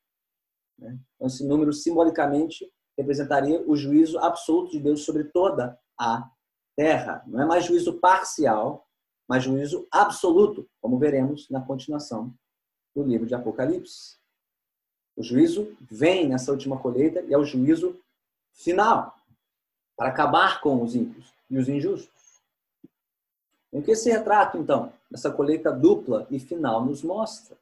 Né? 0.79 0.99
Então, 1.15 1.27
esse 1.27 1.47
número 1.47 1.73
simbolicamente 1.73 2.71
representaria 2.97 3.63
o 3.67 3.77
juízo 3.77 4.19
absoluto 4.19 4.73
de 4.73 4.81
Deus 4.81 5.05
sobre 5.05 5.25
toda 5.25 5.79
a 5.99 6.29
terra. 6.77 7.23
Não 7.27 7.43
é 7.43 7.47
mais 7.47 7.65
juízo 7.65 8.01
parcial, 8.01 8.89
mas 9.29 9.45
juízo 9.45 9.87
absoluto, 9.91 10.69
como 10.81 10.99
veremos 10.99 11.49
na 11.49 11.61
continuação 11.61 12.33
do 12.95 13.03
livro 13.03 13.27
de 13.27 13.35
Apocalipse. 13.35 14.17
O 15.17 15.23
juízo 15.23 15.77
vem 15.81 16.29
nessa 16.29 16.51
última 16.51 16.79
colheita 16.79 17.21
e 17.23 17.33
é 17.33 17.39
o 17.39 17.45
juízo 17.45 17.99
final 18.53 19.17
para 19.97 20.09
acabar 20.09 20.61
com 20.61 20.83
os 20.83 20.95
ímpios 20.95 21.33
e 21.49 21.57
os 21.57 21.69
injustos. 21.69 22.43
O 23.71 23.83
que 23.83 23.93
esse 23.93 24.11
retrato, 24.11 24.57
então, 24.57 24.93
essa 25.13 25.31
colheita 25.31 25.73
dupla 25.73 26.27
e 26.31 26.39
final 26.39 26.85
nos 26.85 27.03
mostra? 27.03 27.57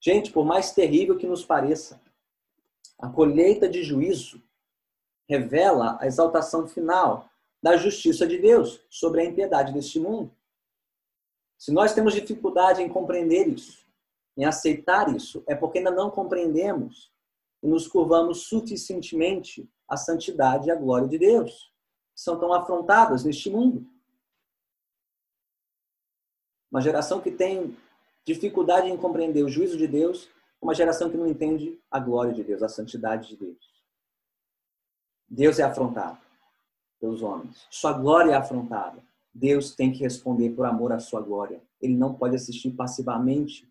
Gente, 0.00 0.30
por 0.30 0.44
mais 0.44 0.72
terrível 0.72 1.16
que 1.16 1.26
nos 1.26 1.44
pareça, 1.44 2.00
a 2.98 3.08
colheita 3.08 3.68
de 3.68 3.82
juízo 3.82 4.42
revela 5.28 5.98
a 6.00 6.06
exaltação 6.06 6.66
final 6.66 7.28
da 7.62 7.76
justiça 7.76 8.26
de 8.26 8.38
Deus 8.38 8.80
sobre 8.88 9.20
a 9.20 9.24
impiedade 9.24 9.72
deste 9.72 9.98
mundo. 9.98 10.30
Se 11.58 11.72
nós 11.72 11.94
temos 11.94 12.14
dificuldade 12.14 12.82
em 12.82 12.88
compreender 12.88 13.48
isso, 13.48 13.86
em 14.36 14.44
aceitar 14.44 15.14
isso, 15.14 15.42
é 15.46 15.54
porque 15.54 15.78
ainda 15.78 15.90
não 15.90 16.10
compreendemos 16.10 17.12
e 17.62 17.68
nos 17.68 17.88
curvamos 17.88 18.48
suficientemente 18.48 19.68
à 19.88 19.96
santidade 19.96 20.68
e 20.68 20.70
à 20.70 20.74
glória 20.74 21.08
de 21.08 21.18
Deus, 21.18 21.72
que 22.14 22.20
são 22.20 22.38
tão 22.38 22.52
afrontadas 22.52 23.24
neste 23.24 23.48
mundo. 23.48 23.86
Uma 26.70 26.82
geração 26.82 27.20
que 27.20 27.30
tem 27.30 27.76
dificuldade 28.24 28.88
em 28.88 28.96
compreender 28.96 29.42
o 29.42 29.48
juízo 29.48 29.78
de 29.78 29.86
Deus 29.86 30.28
uma 30.60 30.74
geração 30.74 31.10
que 31.10 31.16
não 31.16 31.26
entende 31.26 31.80
a 31.90 32.00
glória 32.00 32.32
de 32.32 32.42
Deus, 32.42 32.62
a 32.62 32.68
santidade 32.68 33.28
de 33.28 33.36
Deus. 33.36 33.76
Deus 35.28 35.58
é 35.58 35.62
afrontado 35.62 36.18
pelos 36.98 37.22
homens. 37.22 37.66
Sua 37.70 37.92
glória 37.92 38.32
é 38.32 38.34
afrontada. 38.34 39.02
Deus 39.36 39.74
tem 39.74 39.92
que 39.92 39.98
responder 39.98 40.50
por 40.50 40.64
amor 40.64 40.92
à 40.92 40.98
sua 40.98 41.20
glória. 41.20 41.62
Ele 41.78 41.94
não 41.94 42.14
pode 42.14 42.34
assistir 42.34 42.70
passivamente 42.70 43.70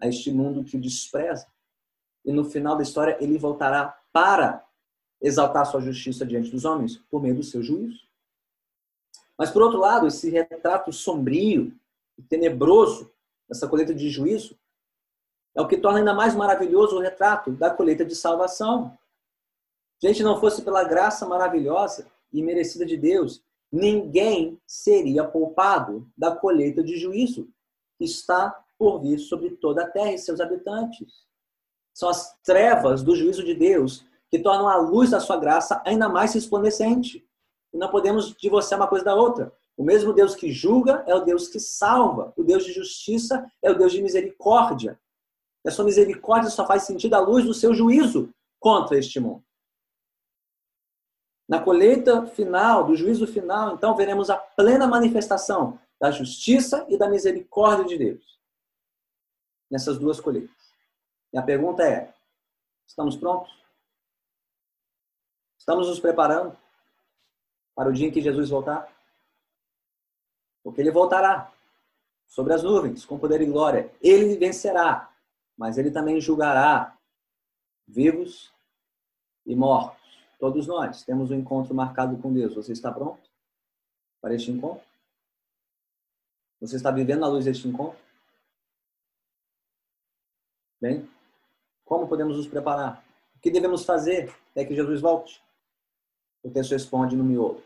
a 0.00 0.06
este 0.06 0.30
mundo 0.30 0.62
que 0.62 0.76
o 0.76 0.80
despreza. 0.80 1.48
E 2.24 2.32
no 2.32 2.44
final 2.44 2.76
da 2.76 2.84
história, 2.84 3.16
ele 3.20 3.36
voltará 3.36 4.00
para 4.12 4.64
exaltar 5.20 5.66
sua 5.66 5.80
justiça 5.80 6.24
diante 6.24 6.52
dos 6.52 6.64
homens 6.64 6.98
por 7.10 7.20
meio 7.20 7.34
do 7.34 7.42
seu 7.42 7.64
juízo. 7.64 8.00
Mas, 9.36 9.50
por 9.50 9.62
outro 9.62 9.80
lado, 9.80 10.06
esse 10.06 10.30
retrato 10.30 10.92
sombrio 10.92 11.76
e 12.16 12.22
tenebroso 12.22 13.10
dessa 13.48 13.66
colheita 13.66 13.92
de 13.92 14.08
juízo 14.08 14.56
é 15.52 15.60
o 15.60 15.66
que 15.66 15.78
torna 15.78 15.98
ainda 15.98 16.14
mais 16.14 16.36
maravilhoso 16.36 16.96
o 16.96 17.00
retrato 17.00 17.50
da 17.50 17.70
colheita 17.70 18.04
de 18.04 18.14
salvação. 18.14 18.96
Gente, 20.00 20.22
não 20.22 20.38
fosse 20.38 20.62
pela 20.62 20.84
graça 20.84 21.26
maravilhosa 21.26 22.06
e 22.32 22.40
merecida 22.40 22.86
de 22.86 22.96
Deus, 22.96 23.42
ninguém 23.72 24.60
seria 24.66 25.24
poupado 25.24 26.06
da 26.16 26.36
colheita 26.36 26.82
de 26.84 26.98
juízo 26.98 27.48
que 27.96 28.04
está 28.04 28.54
por 28.78 29.00
vir 29.00 29.18
sobre 29.18 29.50
toda 29.50 29.84
a 29.84 29.90
terra 29.90 30.12
e 30.12 30.18
seus 30.18 30.40
habitantes. 30.40 31.24
São 31.94 32.08
as 32.08 32.36
trevas 32.42 33.02
do 33.02 33.16
juízo 33.16 33.42
de 33.42 33.54
Deus 33.54 34.04
que 34.30 34.38
tornam 34.38 34.68
a 34.68 34.76
luz 34.76 35.10
da 35.10 35.20
sua 35.20 35.36
graça 35.36 35.82
ainda 35.86 36.08
mais 36.08 36.34
resplandecente. 36.34 37.26
E 37.72 37.78
não 37.78 37.88
podemos 37.88 38.34
divorciar 38.34 38.78
uma 38.80 38.88
coisa 38.88 39.04
da 39.04 39.14
outra. 39.14 39.52
O 39.76 39.84
mesmo 39.84 40.12
Deus 40.12 40.34
que 40.34 40.52
julga 40.52 41.02
é 41.06 41.14
o 41.14 41.24
Deus 41.24 41.48
que 41.48 41.60
salva. 41.60 42.32
O 42.36 42.42
Deus 42.42 42.64
de 42.64 42.72
justiça 42.72 43.46
é 43.62 43.70
o 43.70 43.76
Deus 43.76 43.92
de 43.92 44.02
misericórdia. 44.02 44.98
E 45.64 45.68
a 45.68 45.72
sua 45.72 45.84
misericórdia 45.84 46.50
só 46.50 46.66
faz 46.66 46.82
sentido 46.82 47.14
à 47.14 47.20
luz 47.20 47.44
do 47.44 47.54
seu 47.54 47.72
juízo 47.72 48.30
contra 48.58 48.98
este 48.98 49.20
mundo. 49.20 49.44
Na 51.52 51.62
colheita 51.62 52.24
final, 52.28 52.82
do 52.82 52.96
juízo 52.96 53.26
final, 53.26 53.74
então 53.74 53.94
veremos 53.94 54.30
a 54.30 54.38
plena 54.38 54.88
manifestação 54.88 55.78
da 56.00 56.10
justiça 56.10 56.86
e 56.88 56.96
da 56.96 57.10
misericórdia 57.10 57.84
de 57.84 57.98
Deus 57.98 58.40
nessas 59.70 59.98
duas 59.98 60.18
colheitas. 60.18 60.56
E 61.30 61.36
a 61.36 61.42
pergunta 61.42 61.82
é: 61.82 62.10
estamos 62.88 63.18
prontos? 63.18 63.52
Estamos 65.58 65.88
nos 65.88 66.00
preparando 66.00 66.56
para 67.74 67.90
o 67.90 67.92
dia 67.92 68.08
em 68.08 68.10
que 68.10 68.22
Jesus 68.22 68.48
voltar? 68.48 68.90
Porque 70.64 70.80
ele 70.80 70.90
voltará 70.90 71.52
sobre 72.28 72.54
as 72.54 72.62
nuvens, 72.62 73.04
com 73.04 73.18
poder 73.18 73.42
e 73.42 73.44
glória. 73.44 73.94
Ele 74.00 74.38
vencerá, 74.38 75.14
mas 75.54 75.76
ele 75.76 75.90
também 75.90 76.18
julgará 76.18 76.96
vivos 77.86 78.50
e 79.44 79.54
mortos. 79.54 80.01
Todos 80.42 80.66
nós 80.66 81.04
temos 81.04 81.30
um 81.30 81.36
encontro 81.36 81.72
marcado 81.72 82.20
com 82.20 82.32
Deus. 82.32 82.56
Você 82.56 82.72
está 82.72 82.90
pronto 82.90 83.30
para 84.20 84.34
este 84.34 84.50
encontro? 84.50 84.84
Você 86.60 86.74
está 86.74 86.90
vivendo 86.90 87.24
a 87.24 87.28
luz 87.28 87.44
deste 87.44 87.68
encontro? 87.68 87.96
Bem, 90.80 91.08
como 91.84 92.08
podemos 92.08 92.36
nos 92.36 92.48
preparar? 92.48 93.04
O 93.36 93.38
que 93.38 93.52
devemos 93.52 93.84
fazer 93.84 94.34
até 94.50 94.64
que 94.64 94.74
Jesus 94.74 95.00
volte? 95.00 95.40
O 96.42 96.50
texto 96.50 96.72
responde 96.72 97.14
no 97.14 97.22
miolo. 97.22 97.62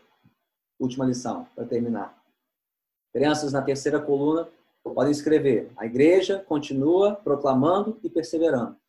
Última 0.79 1.03
lição, 1.03 1.45
para 1.55 1.65
terminar. 1.65 2.23
Crianças 3.11 3.53
na 3.53 3.63
terceira 3.63 3.99
coluna 3.99 4.47
podem 4.83 5.11
escrever: 5.11 5.71
A 5.75 5.87
igreja 5.87 6.45
continua 6.47 7.15
proclamando 7.15 7.99
e 8.03 8.09
perseverando. 8.09 8.79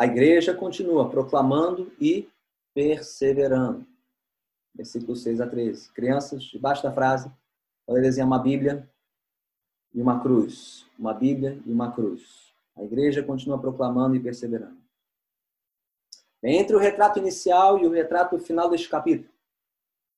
A 0.00 0.06
igreja 0.06 0.54
continua 0.54 1.10
proclamando 1.10 1.92
e 2.00 2.26
perseverando. 2.72 3.86
Versículo 4.74 5.14
6 5.14 5.42
a 5.42 5.46
13. 5.46 5.92
Crianças, 5.92 6.44
debaixo 6.44 6.82
da 6.82 6.90
frase, 6.90 7.30
podem 7.84 8.02
desenhar 8.02 8.26
uma 8.26 8.38
Bíblia 8.38 8.88
e 9.92 10.00
uma 10.00 10.18
cruz. 10.18 10.86
Uma 10.98 11.12
Bíblia 11.12 11.60
e 11.66 11.70
uma 11.70 11.92
cruz. 11.92 12.50
A 12.74 12.82
igreja 12.82 13.22
continua 13.22 13.60
proclamando 13.60 14.16
e 14.16 14.20
perseverando. 14.20 14.80
Entre 16.42 16.74
o 16.74 16.78
retrato 16.78 17.18
inicial 17.18 17.78
e 17.78 17.86
o 17.86 17.90
retrato 17.90 18.38
final 18.38 18.70
deste 18.70 18.88
capítulo, 18.88 19.28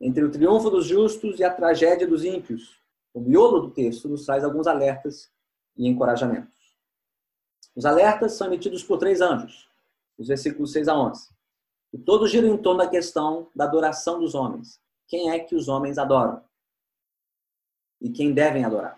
entre 0.00 0.22
o 0.22 0.30
triunfo 0.30 0.70
dos 0.70 0.86
justos 0.86 1.40
e 1.40 1.44
a 1.44 1.52
tragédia 1.52 2.06
dos 2.06 2.24
ímpios, 2.24 2.80
o 3.12 3.20
miolo 3.20 3.58
do 3.58 3.70
texto 3.72 4.08
nos 4.08 4.24
traz 4.24 4.44
alguns 4.44 4.68
alertas 4.68 5.28
e 5.76 5.88
encorajamentos. 5.88 6.54
Os 7.74 7.84
alertas 7.84 8.34
são 8.34 8.46
emitidos 8.46 8.84
por 8.84 8.98
três 8.98 9.20
anjos, 9.20 9.71
os 10.22 10.28
versículos 10.28 10.72
6 10.72 10.88
a 10.88 10.96
11. 10.96 11.28
E 11.92 11.98
todos 11.98 12.30
giram 12.30 12.54
em 12.54 12.56
torno 12.56 12.82
da 12.82 12.88
questão 12.88 13.50
da 13.54 13.64
adoração 13.64 14.20
dos 14.20 14.34
homens. 14.34 14.80
Quem 15.08 15.30
é 15.30 15.38
que 15.38 15.54
os 15.54 15.68
homens 15.68 15.98
adoram? 15.98 16.42
E 18.00 18.08
quem 18.10 18.32
devem 18.32 18.64
adorar? 18.64 18.96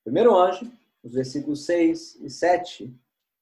O 0.00 0.04
primeiro 0.04 0.36
anjo, 0.36 0.70
os 1.02 1.12
versículos 1.12 1.64
6 1.66 2.16
e 2.16 2.30
7, 2.30 2.92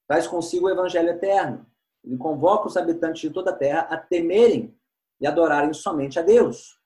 traz 0.05 0.27
consigo 0.27 0.67
o 0.67 0.69
evangelho 0.69 1.09
eterno. 1.09 1.65
Ele 2.03 2.17
convoca 2.17 2.67
os 2.67 2.77
habitantes 2.77 3.21
de 3.21 3.29
toda 3.31 3.51
a 3.51 3.55
terra 3.55 3.81
a 3.81 3.97
temerem 3.97 4.77
e 5.19 5.25
adorarem 5.25 5.73
somente 5.73 6.19
a 6.19 6.21
Deus, 6.21 6.79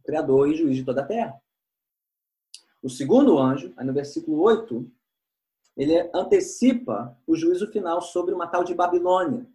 o 0.00 0.04
Criador 0.04 0.48
e 0.48 0.56
juiz 0.56 0.76
de 0.76 0.84
toda 0.84 1.02
a 1.02 1.06
terra. 1.06 1.40
O 2.82 2.88
segundo 2.88 3.38
anjo, 3.38 3.72
aí 3.76 3.86
no 3.86 3.92
versículo 3.92 4.40
8, 4.40 4.90
ele 5.78 6.10
antecipa 6.12 7.16
o 7.24 7.36
juízo 7.36 7.68
final 7.68 8.02
sobre 8.02 8.34
uma 8.34 8.48
tal 8.48 8.64
de 8.64 8.74
Babilônia. 8.74 9.46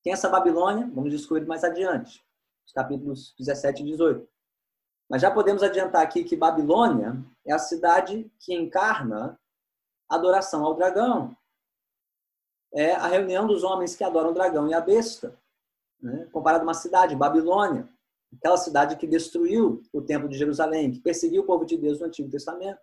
Quem 0.00 0.12
é 0.12 0.14
essa 0.14 0.28
Babilônia? 0.28 0.88
Vamos 0.94 1.10
descobrir 1.10 1.44
mais 1.44 1.64
adiante, 1.64 2.24
os 2.64 2.72
capítulos 2.72 3.34
17 3.36 3.82
e 3.82 3.86
18. 3.86 4.28
Mas 5.08 5.20
já 5.20 5.30
podemos 5.30 5.64
adiantar 5.64 6.02
aqui 6.02 6.22
que 6.22 6.36
Babilônia 6.36 7.20
é 7.44 7.52
a 7.52 7.58
cidade 7.58 8.30
que 8.38 8.54
encarna 8.54 9.36
a 10.08 10.14
adoração 10.14 10.64
ao 10.64 10.74
dragão. 10.74 11.36
É 12.72 12.92
a 12.92 13.08
reunião 13.08 13.44
dos 13.44 13.64
homens 13.64 13.96
que 13.96 14.04
adoram 14.04 14.30
o 14.30 14.34
dragão 14.34 14.68
e 14.68 14.72
a 14.72 14.80
besta. 14.80 15.36
Né? 16.00 16.28
Comparado 16.32 16.62
a 16.62 16.66
uma 16.68 16.74
cidade, 16.74 17.16
Babilônia, 17.16 17.88
aquela 18.38 18.56
cidade 18.56 18.94
que 18.94 19.06
destruiu 19.08 19.82
o 19.92 20.00
templo 20.00 20.28
de 20.28 20.38
Jerusalém, 20.38 20.92
que 20.92 21.00
perseguiu 21.00 21.42
o 21.42 21.46
povo 21.46 21.64
de 21.64 21.76
Deus 21.76 21.98
no 21.98 22.06
Antigo 22.06 22.30
Testamento. 22.30 22.80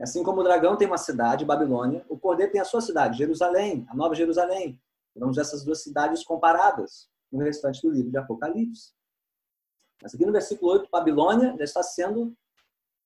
Assim 0.00 0.22
como 0.22 0.40
o 0.40 0.44
dragão 0.44 0.76
tem 0.76 0.86
uma 0.86 0.98
cidade, 0.98 1.44
Babilônia, 1.44 2.04
o 2.08 2.18
cordeiro 2.18 2.52
tem 2.52 2.60
a 2.60 2.64
sua 2.64 2.80
cidade, 2.80 3.18
Jerusalém, 3.18 3.86
a 3.88 3.94
Nova 3.94 4.14
Jerusalém. 4.14 4.80
Vamos 5.14 5.38
essas 5.38 5.64
duas 5.64 5.82
cidades 5.82 6.24
comparadas 6.24 7.08
no 7.30 7.40
restante 7.40 7.82
do 7.82 7.90
livro 7.90 8.10
de 8.10 8.16
Apocalipse. 8.16 8.92
Mas 10.02 10.14
aqui 10.14 10.26
no 10.26 10.32
versículo 10.32 10.72
8, 10.72 10.88
Babilônia 10.90 11.54
já 11.56 11.64
está 11.64 11.82
sendo 11.82 12.34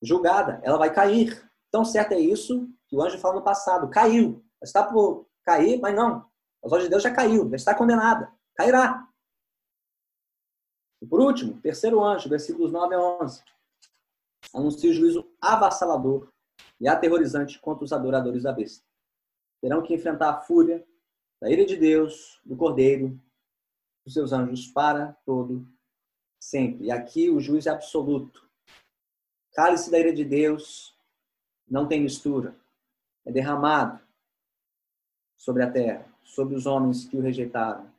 julgada, 0.00 0.60
ela 0.62 0.78
vai 0.78 0.92
cair. 0.92 1.48
Tão 1.70 1.84
certo 1.84 2.12
é 2.12 2.20
isso 2.20 2.68
que 2.88 2.96
o 2.96 3.02
anjo 3.02 3.18
fala 3.18 3.34
no 3.34 3.42
passado, 3.42 3.90
caiu. 3.90 4.42
Está 4.62 4.82
por 4.84 5.26
cair, 5.44 5.78
mas 5.80 5.94
não. 5.94 6.26
Os 6.62 6.72
olhos 6.72 6.84
de 6.84 6.90
Deus 6.90 7.02
já 7.02 7.12
caiu, 7.12 7.48
já 7.50 7.56
está 7.56 7.74
condenada. 7.74 8.32
Cairá. 8.54 9.06
E 11.02 11.06
por 11.06 11.20
último, 11.20 11.60
terceiro 11.60 12.02
anjo, 12.02 12.28
versículos 12.28 12.72
9 12.72 12.94
a 12.94 13.00
11. 13.22 13.44
Anuncia 14.54 14.90
o 14.90 14.94
juízo 14.94 15.30
avassalador 15.40 16.32
e 16.80 16.88
aterrorizante 16.88 17.58
contra 17.58 17.84
os 17.84 17.92
adoradores 17.92 18.42
da 18.42 18.52
besta. 18.52 18.84
Terão 19.60 19.82
que 19.82 19.94
enfrentar 19.94 20.30
a 20.30 20.40
fúria 20.40 20.86
da 21.40 21.50
ira 21.50 21.64
de 21.64 21.76
Deus, 21.76 22.40
do 22.44 22.56
Cordeiro, 22.56 23.20
dos 24.04 24.14
seus 24.14 24.32
anjos 24.32 24.66
para 24.66 25.12
todo 25.24 25.66
sempre. 26.38 26.86
E 26.86 26.90
aqui 26.90 27.28
o 27.28 27.40
juízo 27.40 27.68
é 27.68 27.72
absoluto. 27.72 28.48
Cálice 29.52 29.90
da 29.90 29.98
ira 29.98 30.12
de 30.12 30.24
Deus 30.24 30.94
não 31.68 31.88
tem 31.88 32.00
mistura. 32.00 32.54
É 33.24 33.32
derramado 33.32 34.00
sobre 35.36 35.62
a 35.62 35.70
terra, 35.70 36.06
sobre 36.22 36.54
os 36.54 36.66
homens 36.66 37.06
que 37.06 37.16
o 37.16 37.20
rejeitaram. 37.20 37.90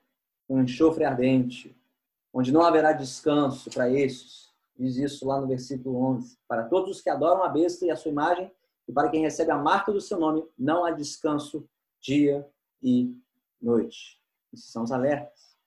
Um 0.49 0.61
enxofre 0.61 1.03
ardente, 1.03 1.75
onde 2.31 2.51
não 2.51 2.61
haverá 2.61 2.93
descanso 2.93 3.69
para 3.69 3.89
estes. 3.89 4.49
Diz 4.77 4.95
isso 4.95 5.27
lá 5.27 5.41
no 5.41 5.47
versículo 5.47 6.01
11. 6.01 6.37
Para 6.47 6.63
todos 6.63 6.91
os 6.91 7.01
que 7.01 7.09
adoram 7.09 7.43
a 7.43 7.49
besta 7.49 7.85
e 7.85 7.91
a 7.91 7.95
sua 7.95 8.11
imagem, 8.11 8.51
e 8.87 8.93
para 8.93 9.09
quem 9.09 9.21
recebe 9.21 9.51
a 9.51 9.57
marca 9.57 9.91
do 9.91 9.99
seu 9.99 10.17
nome, 10.17 10.47
não 10.57 10.85
há 10.85 10.91
descanso 10.91 11.67
dia 11.99 12.47
e 12.81 13.13
noite. 13.61 14.21
Esses 14.53 14.71
são 14.71 14.83
os 14.83 14.91
alertas. 14.91 15.57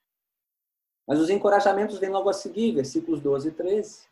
Mas 1.07 1.19
os 1.19 1.29
encorajamentos 1.29 1.99
vêm 1.99 2.09
logo 2.09 2.29
a 2.29 2.33
seguir, 2.33 2.73
versículos 2.73 3.21
12 3.21 3.49
e 3.49 3.51
13. 3.51 4.09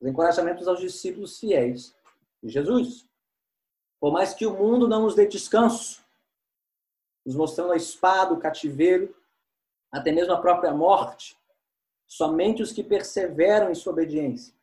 Os 0.00 0.08
encorajamentos 0.08 0.66
aos 0.66 0.80
discípulos 0.80 1.38
fiéis 1.38 1.94
de 2.42 2.48
Jesus. 2.50 3.06
Por 4.00 4.12
mais 4.12 4.34
que 4.34 4.46
o 4.46 4.54
mundo 4.54 4.88
não 4.88 5.02
nos 5.02 5.14
dê 5.14 5.26
descanso, 5.26 6.02
nos 7.24 7.36
mostrando 7.36 7.72
a 7.72 7.76
espada, 7.76 8.34
o 8.34 8.38
cativeiro, 8.38 9.14
até 9.90 10.10
mesmo 10.10 10.32
a 10.32 10.40
própria 10.40 10.72
morte, 10.72 11.38
somente 12.06 12.62
os 12.62 12.72
que 12.72 12.82
perseveram 12.82 13.70
em 13.70 13.74
sua 13.74 13.92
obediência 13.92 14.53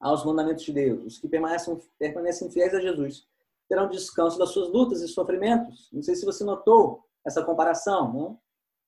aos 0.00 0.24
mandamentos 0.24 0.64
de 0.64 0.72
Deus, 0.72 1.04
os 1.04 1.18
que 1.18 1.28
permanecem, 1.28 1.78
permanecem 1.98 2.50
fiéis 2.50 2.74
a 2.74 2.80
Jesus, 2.80 3.26
terão 3.68 3.88
descanso 3.88 4.38
das 4.38 4.50
suas 4.50 4.68
lutas 4.70 5.02
e 5.02 5.08
sofrimentos. 5.08 5.88
Não 5.92 6.02
sei 6.02 6.16
se 6.16 6.24
você 6.24 6.42
notou 6.42 7.04
essa 7.24 7.44
comparação. 7.44 8.12
Não? 8.12 8.40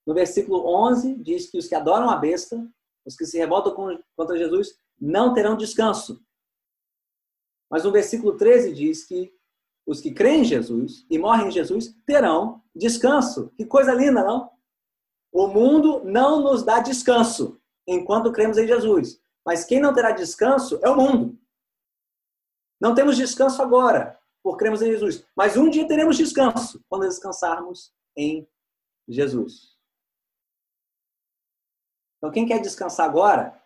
No 0.07 0.15
versículo 0.15 0.67
11, 0.67 1.17
diz 1.17 1.51
que 1.51 1.59
os 1.59 1.69
que 1.69 1.75
adoram 1.75 2.11
a 2.11 2.17
besta, 2.17 2.67
os 3.05 3.15
que 3.15 3.27
se 3.27 3.39
revoltam 3.39 4.01
contra 4.17 4.37
Jesus, 4.37 4.77
não 5.01 5.35
terão 5.35 5.57
descanso. 5.57 6.21
Mas 7.71 7.85
no 7.85 7.93
versículo 7.93 8.37
13 8.37 8.75
diz 8.75 9.05
que 9.05 9.33
os 9.87 10.01
que 10.01 10.13
creem 10.13 10.41
em 10.41 10.45
Jesus 10.45 11.07
e 11.09 11.19
morrem 11.19 11.49
em 11.49 11.53
Jesus 11.53 11.95
terão 12.07 12.63
descanso. 12.75 13.53
Que 13.57 13.65
coisa 13.65 13.95
linda, 13.95 14.25
não? 14.25 14.51
O 15.33 15.47
mundo 15.47 16.03
não 16.05 16.41
nos 16.41 16.63
dá 16.63 16.81
descanso 16.81 17.61
enquanto 17.87 18.33
cremos 18.33 18.59
em 18.59 18.67
Jesus. 18.67 19.22
Mas 19.45 19.65
quem 19.65 19.81
não 19.81 19.93
terá 19.95 20.13
descanso 20.13 20.79
é 20.83 20.89
o 20.89 20.97
mundo. 20.97 21.39
Não 22.81 22.95
temos 22.95 23.17
descanso 23.17 23.63
agora, 23.63 24.19
por 24.43 24.57
cremos 24.57 24.83
em 24.83 24.87
Jesus. 24.87 25.25
Mas 25.37 25.57
um 25.57 25.69
dia 25.69 25.87
teremos 25.87 26.17
descanso, 26.17 26.85
quando 26.89 27.09
descansarmos 27.09 27.93
em 28.17 28.49
Jesus. 29.09 29.77
Então, 32.19 32.31
quem 32.31 32.47
quer 32.47 32.61
descansar 32.61 33.09
agora 33.09 33.61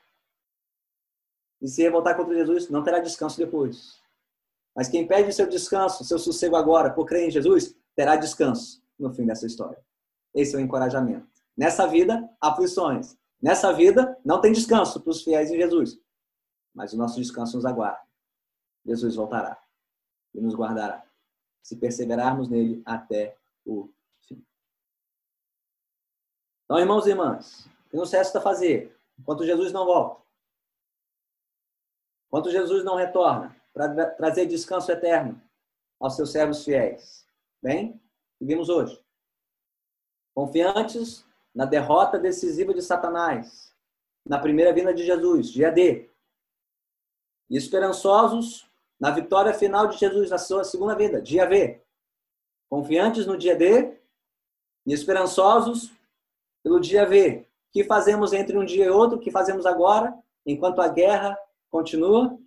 e 1.60 1.68
se 1.68 1.82
revoltar 1.82 2.16
contra 2.16 2.34
Jesus, 2.34 2.68
não 2.70 2.82
terá 2.82 3.00
descanso 3.00 3.38
depois. 3.38 4.00
Mas 4.74 4.88
quem 4.88 5.06
pede 5.06 5.32
seu 5.32 5.48
descanso, 5.48 6.04
seu 6.04 6.18
sossego 6.18 6.56
agora, 6.56 6.92
por 6.92 7.06
crer 7.06 7.28
em 7.28 7.30
Jesus, 7.30 7.74
terá 7.94 8.16
descanso 8.16 8.82
no 8.98 9.12
fim 9.12 9.26
dessa 9.26 9.46
história. 9.46 9.82
Esse 10.34 10.54
é 10.54 10.58
o 10.58 10.60
encorajamento. 10.60 11.26
Nessa 11.56 11.86
vida, 11.86 12.28
aflições. 12.40 13.16
Nessa 13.46 13.72
vida, 13.72 14.20
não 14.24 14.40
tem 14.40 14.50
descanso 14.50 15.00
para 15.00 15.10
os 15.12 15.22
fiéis 15.22 15.52
em 15.52 15.56
Jesus. 15.56 15.96
Mas 16.74 16.92
o 16.92 16.96
nosso 16.96 17.20
descanso 17.20 17.54
nos 17.54 17.64
aguarda. 17.64 18.04
Jesus 18.84 19.14
voltará 19.14 19.56
e 20.34 20.40
nos 20.40 20.56
guardará. 20.56 21.08
Se 21.62 21.76
perseverarmos 21.76 22.48
nele 22.48 22.82
até 22.84 23.38
o 23.64 23.88
fim. 24.26 24.44
Então, 26.64 26.80
irmãos 26.80 27.06
e 27.06 27.10
irmãs, 27.10 27.70
que 27.88 27.96
nos 27.96 28.10
resta 28.10 28.40
fazer 28.40 28.98
enquanto 29.16 29.46
Jesus 29.46 29.72
não 29.72 29.86
volta? 29.86 30.20
Enquanto 32.26 32.50
Jesus 32.50 32.82
não 32.82 32.96
retorna 32.96 33.54
para 33.72 34.10
trazer 34.16 34.46
descanso 34.46 34.90
eterno 34.90 35.40
aos 36.00 36.16
seus 36.16 36.32
servos 36.32 36.64
fiéis? 36.64 37.24
Bem, 37.62 38.02
vivemos 38.40 38.68
hoje. 38.68 39.00
Confiantes 40.34 41.24
na 41.56 41.64
derrota 41.64 42.18
decisiva 42.18 42.74
de 42.74 42.82
Satanás, 42.82 43.74
na 44.26 44.38
primeira 44.38 44.74
vinda 44.74 44.92
de 44.92 45.06
Jesus, 45.06 45.50
dia 45.50 45.72
D. 45.72 46.10
E 47.48 47.56
esperançosos 47.56 48.70
na 49.00 49.10
vitória 49.10 49.54
final 49.54 49.86
de 49.86 49.96
Jesus 49.96 50.28
na 50.28 50.36
sua 50.36 50.64
segunda 50.64 50.94
vinda, 50.94 51.20
dia 51.20 51.48
V. 51.48 51.82
Confiantes 52.68 53.24
no 53.24 53.38
dia 53.38 53.56
D 53.56 53.98
e 54.84 54.92
esperançosos 54.92 55.90
pelo 56.62 56.78
dia 56.78 57.06
V. 57.06 57.46
Que 57.72 57.84
fazemos 57.84 58.34
entre 58.34 58.58
um 58.58 58.64
dia 58.64 58.84
e 58.84 58.90
outro? 58.90 59.18
Que 59.18 59.30
fazemos 59.30 59.64
agora, 59.64 60.14
enquanto 60.44 60.82
a 60.82 60.88
guerra 60.88 61.38
continua? 61.70 62.38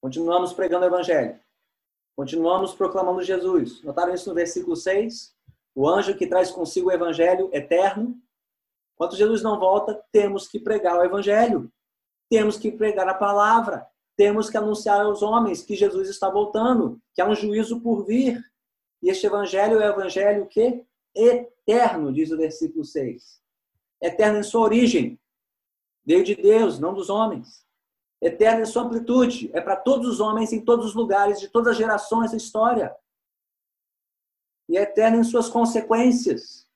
Continuamos 0.00 0.52
pregando 0.52 0.84
o 0.84 0.88
Evangelho. 0.88 1.40
Continuamos 2.14 2.74
proclamando 2.74 3.22
Jesus. 3.22 3.82
Notaram 3.82 4.14
isso 4.14 4.28
no 4.28 4.36
versículo 4.36 4.76
6? 4.76 5.35
O 5.76 5.86
anjo 5.86 6.16
que 6.16 6.26
traz 6.26 6.50
consigo 6.50 6.88
o 6.88 6.92
evangelho 6.92 7.50
eterno. 7.52 8.18
Enquanto 8.94 9.14
Jesus 9.14 9.42
não 9.42 9.60
volta, 9.60 10.02
temos 10.10 10.48
que 10.48 10.58
pregar 10.58 10.98
o 10.98 11.04
evangelho. 11.04 11.70
Temos 12.30 12.56
que 12.56 12.72
pregar 12.72 13.06
a 13.06 13.14
palavra. 13.14 13.86
Temos 14.16 14.48
que 14.48 14.56
anunciar 14.56 15.02
aos 15.02 15.22
homens 15.22 15.62
que 15.62 15.76
Jesus 15.76 16.08
está 16.08 16.30
voltando, 16.30 16.98
que 17.14 17.20
há 17.20 17.28
um 17.28 17.34
juízo 17.34 17.78
por 17.82 18.06
vir. 18.06 18.42
E 19.02 19.10
este 19.10 19.26
evangelho 19.26 19.78
é 19.78 19.90
o 19.90 19.92
evangelho 19.92 20.46
que 20.46 20.82
eterno, 21.14 22.10
diz 22.10 22.30
o 22.30 22.38
versículo 22.38 22.82
6. 22.82 23.38
Eterno 24.00 24.38
em 24.38 24.42
sua 24.42 24.62
origem. 24.62 25.20
Veio 26.06 26.24
de 26.24 26.34
Deus, 26.34 26.78
não 26.78 26.94
dos 26.94 27.10
homens. 27.10 27.66
Eterno 28.22 28.62
em 28.62 28.66
sua 28.66 28.84
amplitude. 28.84 29.50
É 29.52 29.60
para 29.60 29.76
todos 29.76 30.08
os 30.08 30.20
homens, 30.20 30.54
em 30.54 30.64
todos 30.64 30.86
os 30.86 30.94
lugares, 30.94 31.38
de 31.38 31.48
todas 31.48 31.72
as 31.72 31.76
gerações 31.76 32.30
da 32.30 32.38
história 32.38 32.96
e 34.68 34.76
é 34.76 34.82
eterno 34.82 35.18
em 35.18 35.24
suas 35.24 35.48
consequências. 35.48 36.66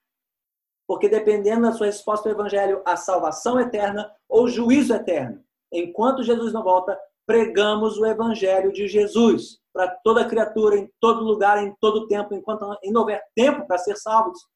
Porque 0.87 1.09
dependendo 1.09 1.63
da 1.63 1.73
sua 1.73 1.87
resposta 1.87 2.29
ao 2.29 2.35
evangelho, 2.35 2.83
a 2.85 2.97
salvação 2.97 3.61
eterna 3.61 4.13
ou 4.29 4.49
juízo 4.49 4.93
eterno. 4.95 5.45
Enquanto 5.73 6.23
Jesus 6.23 6.53
não 6.53 6.63
volta, 6.63 6.99
pregamos 7.27 7.97
o 7.97 8.07
evangelho 8.07 8.73
de 8.73 8.89
Jesus 8.89 9.61
para 9.73 9.89
toda 9.89 10.29
criatura, 10.29 10.77
em 10.77 10.93
todo 10.99 11.23
lugar, 11.23 11.63
em 11.63 11.75
todo 11.81 12.09
tempo, 12.09 12.35
enquanto 12.35 12.67
não 12.85 13.01
houver 13.01 13.23
tempo 13.37 13.67
para 13.67 13.79
ser 13.79 13.97
salvos 13.97 14.49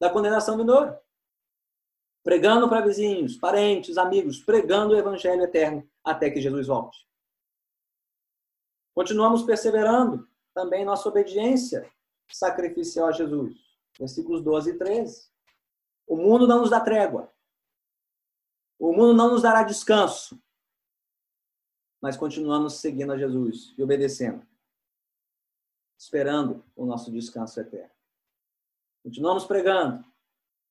da 0.00 0.08
condenação 0.08 0.56
vindoura. 0.56 1.00
Pregando 2.22 2.68
para 2.68 2.86
vizinhos, 2.86 3.36
parentes, 3.36 3.98
amigos, 3.98 4.38
pregando 4.38 4.94
o 4.94 4.96
evangelho 4.96 5.42
eterno 5.42 5.86
até 6.04 6.30
que 6.30 6.40
Jesus 6.40 6.68
volte. 6.68 6.98
Continuamos 8.94 9.42
perseverando 9.42 10.26
também 10.54 10.84
nossa 10.84 11.08
obediência 11.08 11.90
sacrificial 12.30 13.08
a 13.08 13.12
Jesus. 13.12 13.54
Versículos 13.98 14.42
12 14.42 14.70
e 14.70 14.78
13. 14.78 15.30
O 16.06 16.16
mundo 16.16 16.46
não 16.46 16.60
nos 16.60 16.70
dá 16.70 16.80
trégua. 16.80 17.32
O 18.78 18.92
mundo 18.92 19.14
não 19.14 19.30
nos 19.30 19.42
dará 19.42 19.62
descanso. 19.62 20.40
Mas 22.00 22.16
continuamos 22.16 22.74
seguindo 22.74 23.12
a 23.12 23.18
Jesus 23.18 23.74
e 23.78 23.82
obedecendo. 23.82 24.46
Esperando 25.98 26.64
o 26.76 26.84
nosso 26.84 27.10
descanso 27.10 27.60
eterno. 27.60 27.94
Continuamos 29.02 29.44
pregando, 29.44 30.04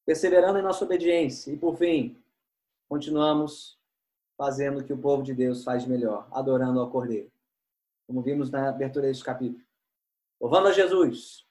perseverando 0.05 0.59
em 0.59 0.61
nossa 0.61 0.83
obediência. 0.83 1.51
E 1.51 1.57
por 1.57 1.77
fim, 1.77 2.21
continuamos 2.87 3.79
fazendo 4.37 4.81
o 4.81 4.83
que 4.83 4.93
o 4.93 4.97
povo 4.97 5.23
de 5.23 5.33
Deus 5.33 5.63
faz 5.63 5.85
melhor, 5.85 6.27
adorando 6.31 6.79
ao 6.79 6.91
Cordeiro. 6.91 7.31
Como 8.05 8.21
vimos 8.21 8.51
na 8.51 8.69
abertura 8.69 9.07
deste 9.07 9.23
capítulo. 9.23 9.63
Louvando 10.43 10.67
a 10.67 10.73
Jesus, 10.73 11.47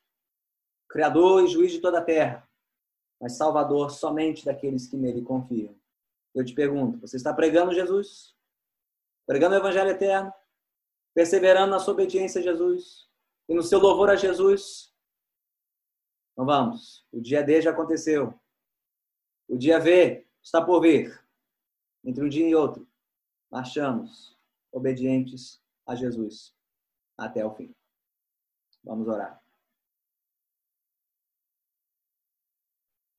Criador 0.87 1.43
e 1.43 1.49
juiz 1.49 1.73
de 1.73 1.81
toda 1.81 2.01
a 2.01 2.05
terra, 2.05 2.47
mas 3.19 3.39
Salvador 3.39 3.91
somente 3.91 4.45
daqueles 4.45 4.87
que 4.87 4.99
nele 4.99 5.23
confiam. 5.23 5.75
Eu 6.35 6.45
te 6.45 6.53
pergunto, 6.53 7.01
você 7.01 7.17
está 7.17 7.33
pregando 7.33 7.73
Jesus? 7.73 8.37
Pregando 9.27 9.55
o 9.55 9.59
Evangelho 9.59 9.89
eterno? 9.89 10.31
Perseverando 11.15 11.71
na 11.71 11.79
sua 11.79 11.95
obediência 11.95 12.43
a 12.43 12.45
Jesus? 12.45 13.09
E 13.49 13.55
no 13.55 13.63
seu 13.63 13.79
louvor 13.79 14.11
a 14.11 14.15
Jesus? 14.15 14.95
Então 16.33 16.45
vamos, 16.45 17.07
o 17.11 17.19
dia 17.19 17.43
D 17.43 17.63
já 17.63 17.71
aconteceu. 17.71 18.39
O 19.49 19.57
dia 19.57 19.81
V 19.81 20.29
está 20.43 20.63
por 20.63 20.83
vir. 20.83 21.19
Entre 22.05 22.23
um 22.23 22.29
dia 22.29 22.47
e 22.47 22.55
outro, 22.55 22.87
marchamos 23.51 24.39
obedientes 24.71 25.63
a 25.87 25.95
Jesus 25.95 26.55
até 27.17 27.43
o 27.43 27.55
fim. 27.55 27.75
Vamos 28.85 29.07
orar. 29.09 29.43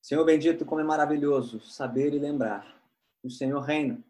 Senhor 0.02 0.24
bendito, 0.24 0.66
como 0.66 0.82
é 0.82 0.84
maravilhoso 0.84 1.60
saber 1.60 2.12
e 2.12 2.18
lembrar 2.18 2.78
o 3.22 3.30
Senhor 3.30 3.60
reina. 3.60 4.04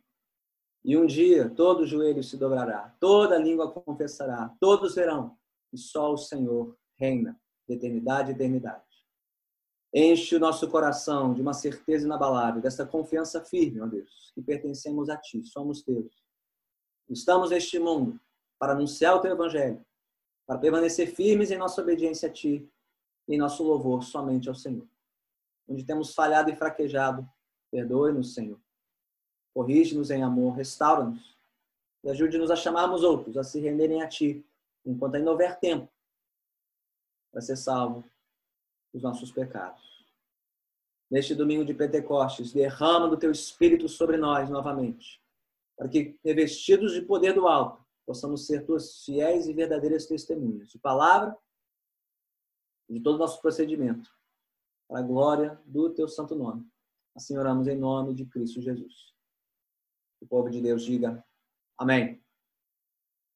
E 0.85 0.97
um 0.97 1.07
dia 1.07 1.49
todo 1.49 1.87
joelho 1.87 2.23
se 2.23 2.37
dobrará, 2.37 2.95
toda 2.99 3.39
língua 3.39 3.71
confessará, 3.71 4.55
todos 4.61 4.97
verão 4.97 5.39
que 5.71 5.79
só 5.79 6.13
o 6.13 6.19
Senhor 6.19 6.77
reina 6.97 7.41
de 7.69 7.75
eternidade 7.75 8.31
e 8.31 8.35
eternidade. 8.35 8.83
Enche 9.95 10.35
o 10.35 10.41
nosso 10.41 10.69
coração 10.69 11.33
de 11.33 11.41
uma 11.41 11.55
certeza 11.55 12.05
inabalável, 12.05 12.61
dessa 12.61 12.85
confiança 12.85 13.45
firme, 13.45 13.81
ó 13.81 13.87
Deus, 13.87 14.33
que 14.35 14.43
pertencemos 14.43 15.09
a 15.09 15.17
Ti, 15.17 15.45
somos 15.45 15.83
Teus. 15.83 16.13
Estamos 17.09 17.51
neste 17.51 17.79
mundo 17.79 18.21
para 18.59 18.73
anunciar 18.73 19.15
o 19.15 19.21
Teu 19.21 19.31
Evangelho, 19.31 19.85
para 20.47 20.59
permanecer 20.59 21.15
firmes 21.15 21.51
em 21.51 21.57
nossa 21.57 21.81
obediência 21.81 22.29
a 22.29 22.33
Ti 22.33 22.69
e 23.27 23.35
em 23.35 23.39
nosso 23.39 23.63
louvor 23.63 24.03
somente 24.03 24.49
ao 24.49 24.55
Senhor. 24.55 24.87
Onde 25.67 25.85
temos 25.85 26.15
falhado 26.15 26.51
e 26.51 26.57
fraquejado, 26.57 27.27
perdoe-nos, 27.71 28.35
Senhor. 28.35 28.61
Corrige-nos 29.55 30.11
em 30.11 30.23
amor, 30.23 30.55
restaura-nos 30.55 31.35
e 32.03 32.11
ajude-nos 32.11 32.51
a 32.51 32.57
chamarmos 32.57 33.03
outros 33.03 33.37
a 33.37 33.43
se 33.43 33.61
renderem 33.61 34.03
a 34.03 34.09
Ti, 34.09 34.45
enquanto 34.85 35.15
ainda 35.15 35.31
houver 35.31 35.59
tempo 35.59 35.89
para 37.33 37.41
ser 37.41 37.57
salvo 37.57 38.05
dos 38.93 39.03
nossos 39.03 39.33
pecados. 39.33 39.83
Neste 41.11 41.35
domingo 41.35 41.65
de 41.65 41.75
Pentecostes, 41.75 42.53
derrama 42.53 43.09
do 43.09 43.17
Teu 43.17 43.31
Espírito 43.31 43.89
sobre 43.89 44.17
nós 44.17 44.49
novamente, 44.49 45.21
para 45.77 45.89
que, 45.89 46.19
revestidos 46.25 46.93
de 46.93 47.03
poder 47.03 47.33
do 47.33 47.49
alto, 47.49 47.84
possamos 48.07 48.47
ser 48.47 48.65
tuas 48.65 49.05
fiéis 49.05 49.47
e 49.47 49.53
verdadeiras 49.53 50.07
testemunhas 50.07 50.69
de 50.69 50.79
palavra 50.79 51.37
e 52.89 52.95
de 52.95 53.01
todo 53.01 53.17
o 53.17 53.19
nosso 53.19 53.41
procedimento, 53.41 54.11
para 54.89 55.01
a 55.01 55.03
glória 55.03 55.61
do 55.65 55.91
teu 55.91 56.09
santo 56.09 56.35
nome. 56.35 56.67
Assim 57.15 57.37
oramos 57.37 57.67
em 57.67 57.77
nome 57.77 58.15
de 58.15 58.27
Cristo 58.27 58.61
Jesus. 58.61 59.15
O 60.21 60.27
povo 60.27 60.51
de 60.51 60.61
Deus 60.61 60.83
diga 60.83 61.25
amém. 61.79 62.24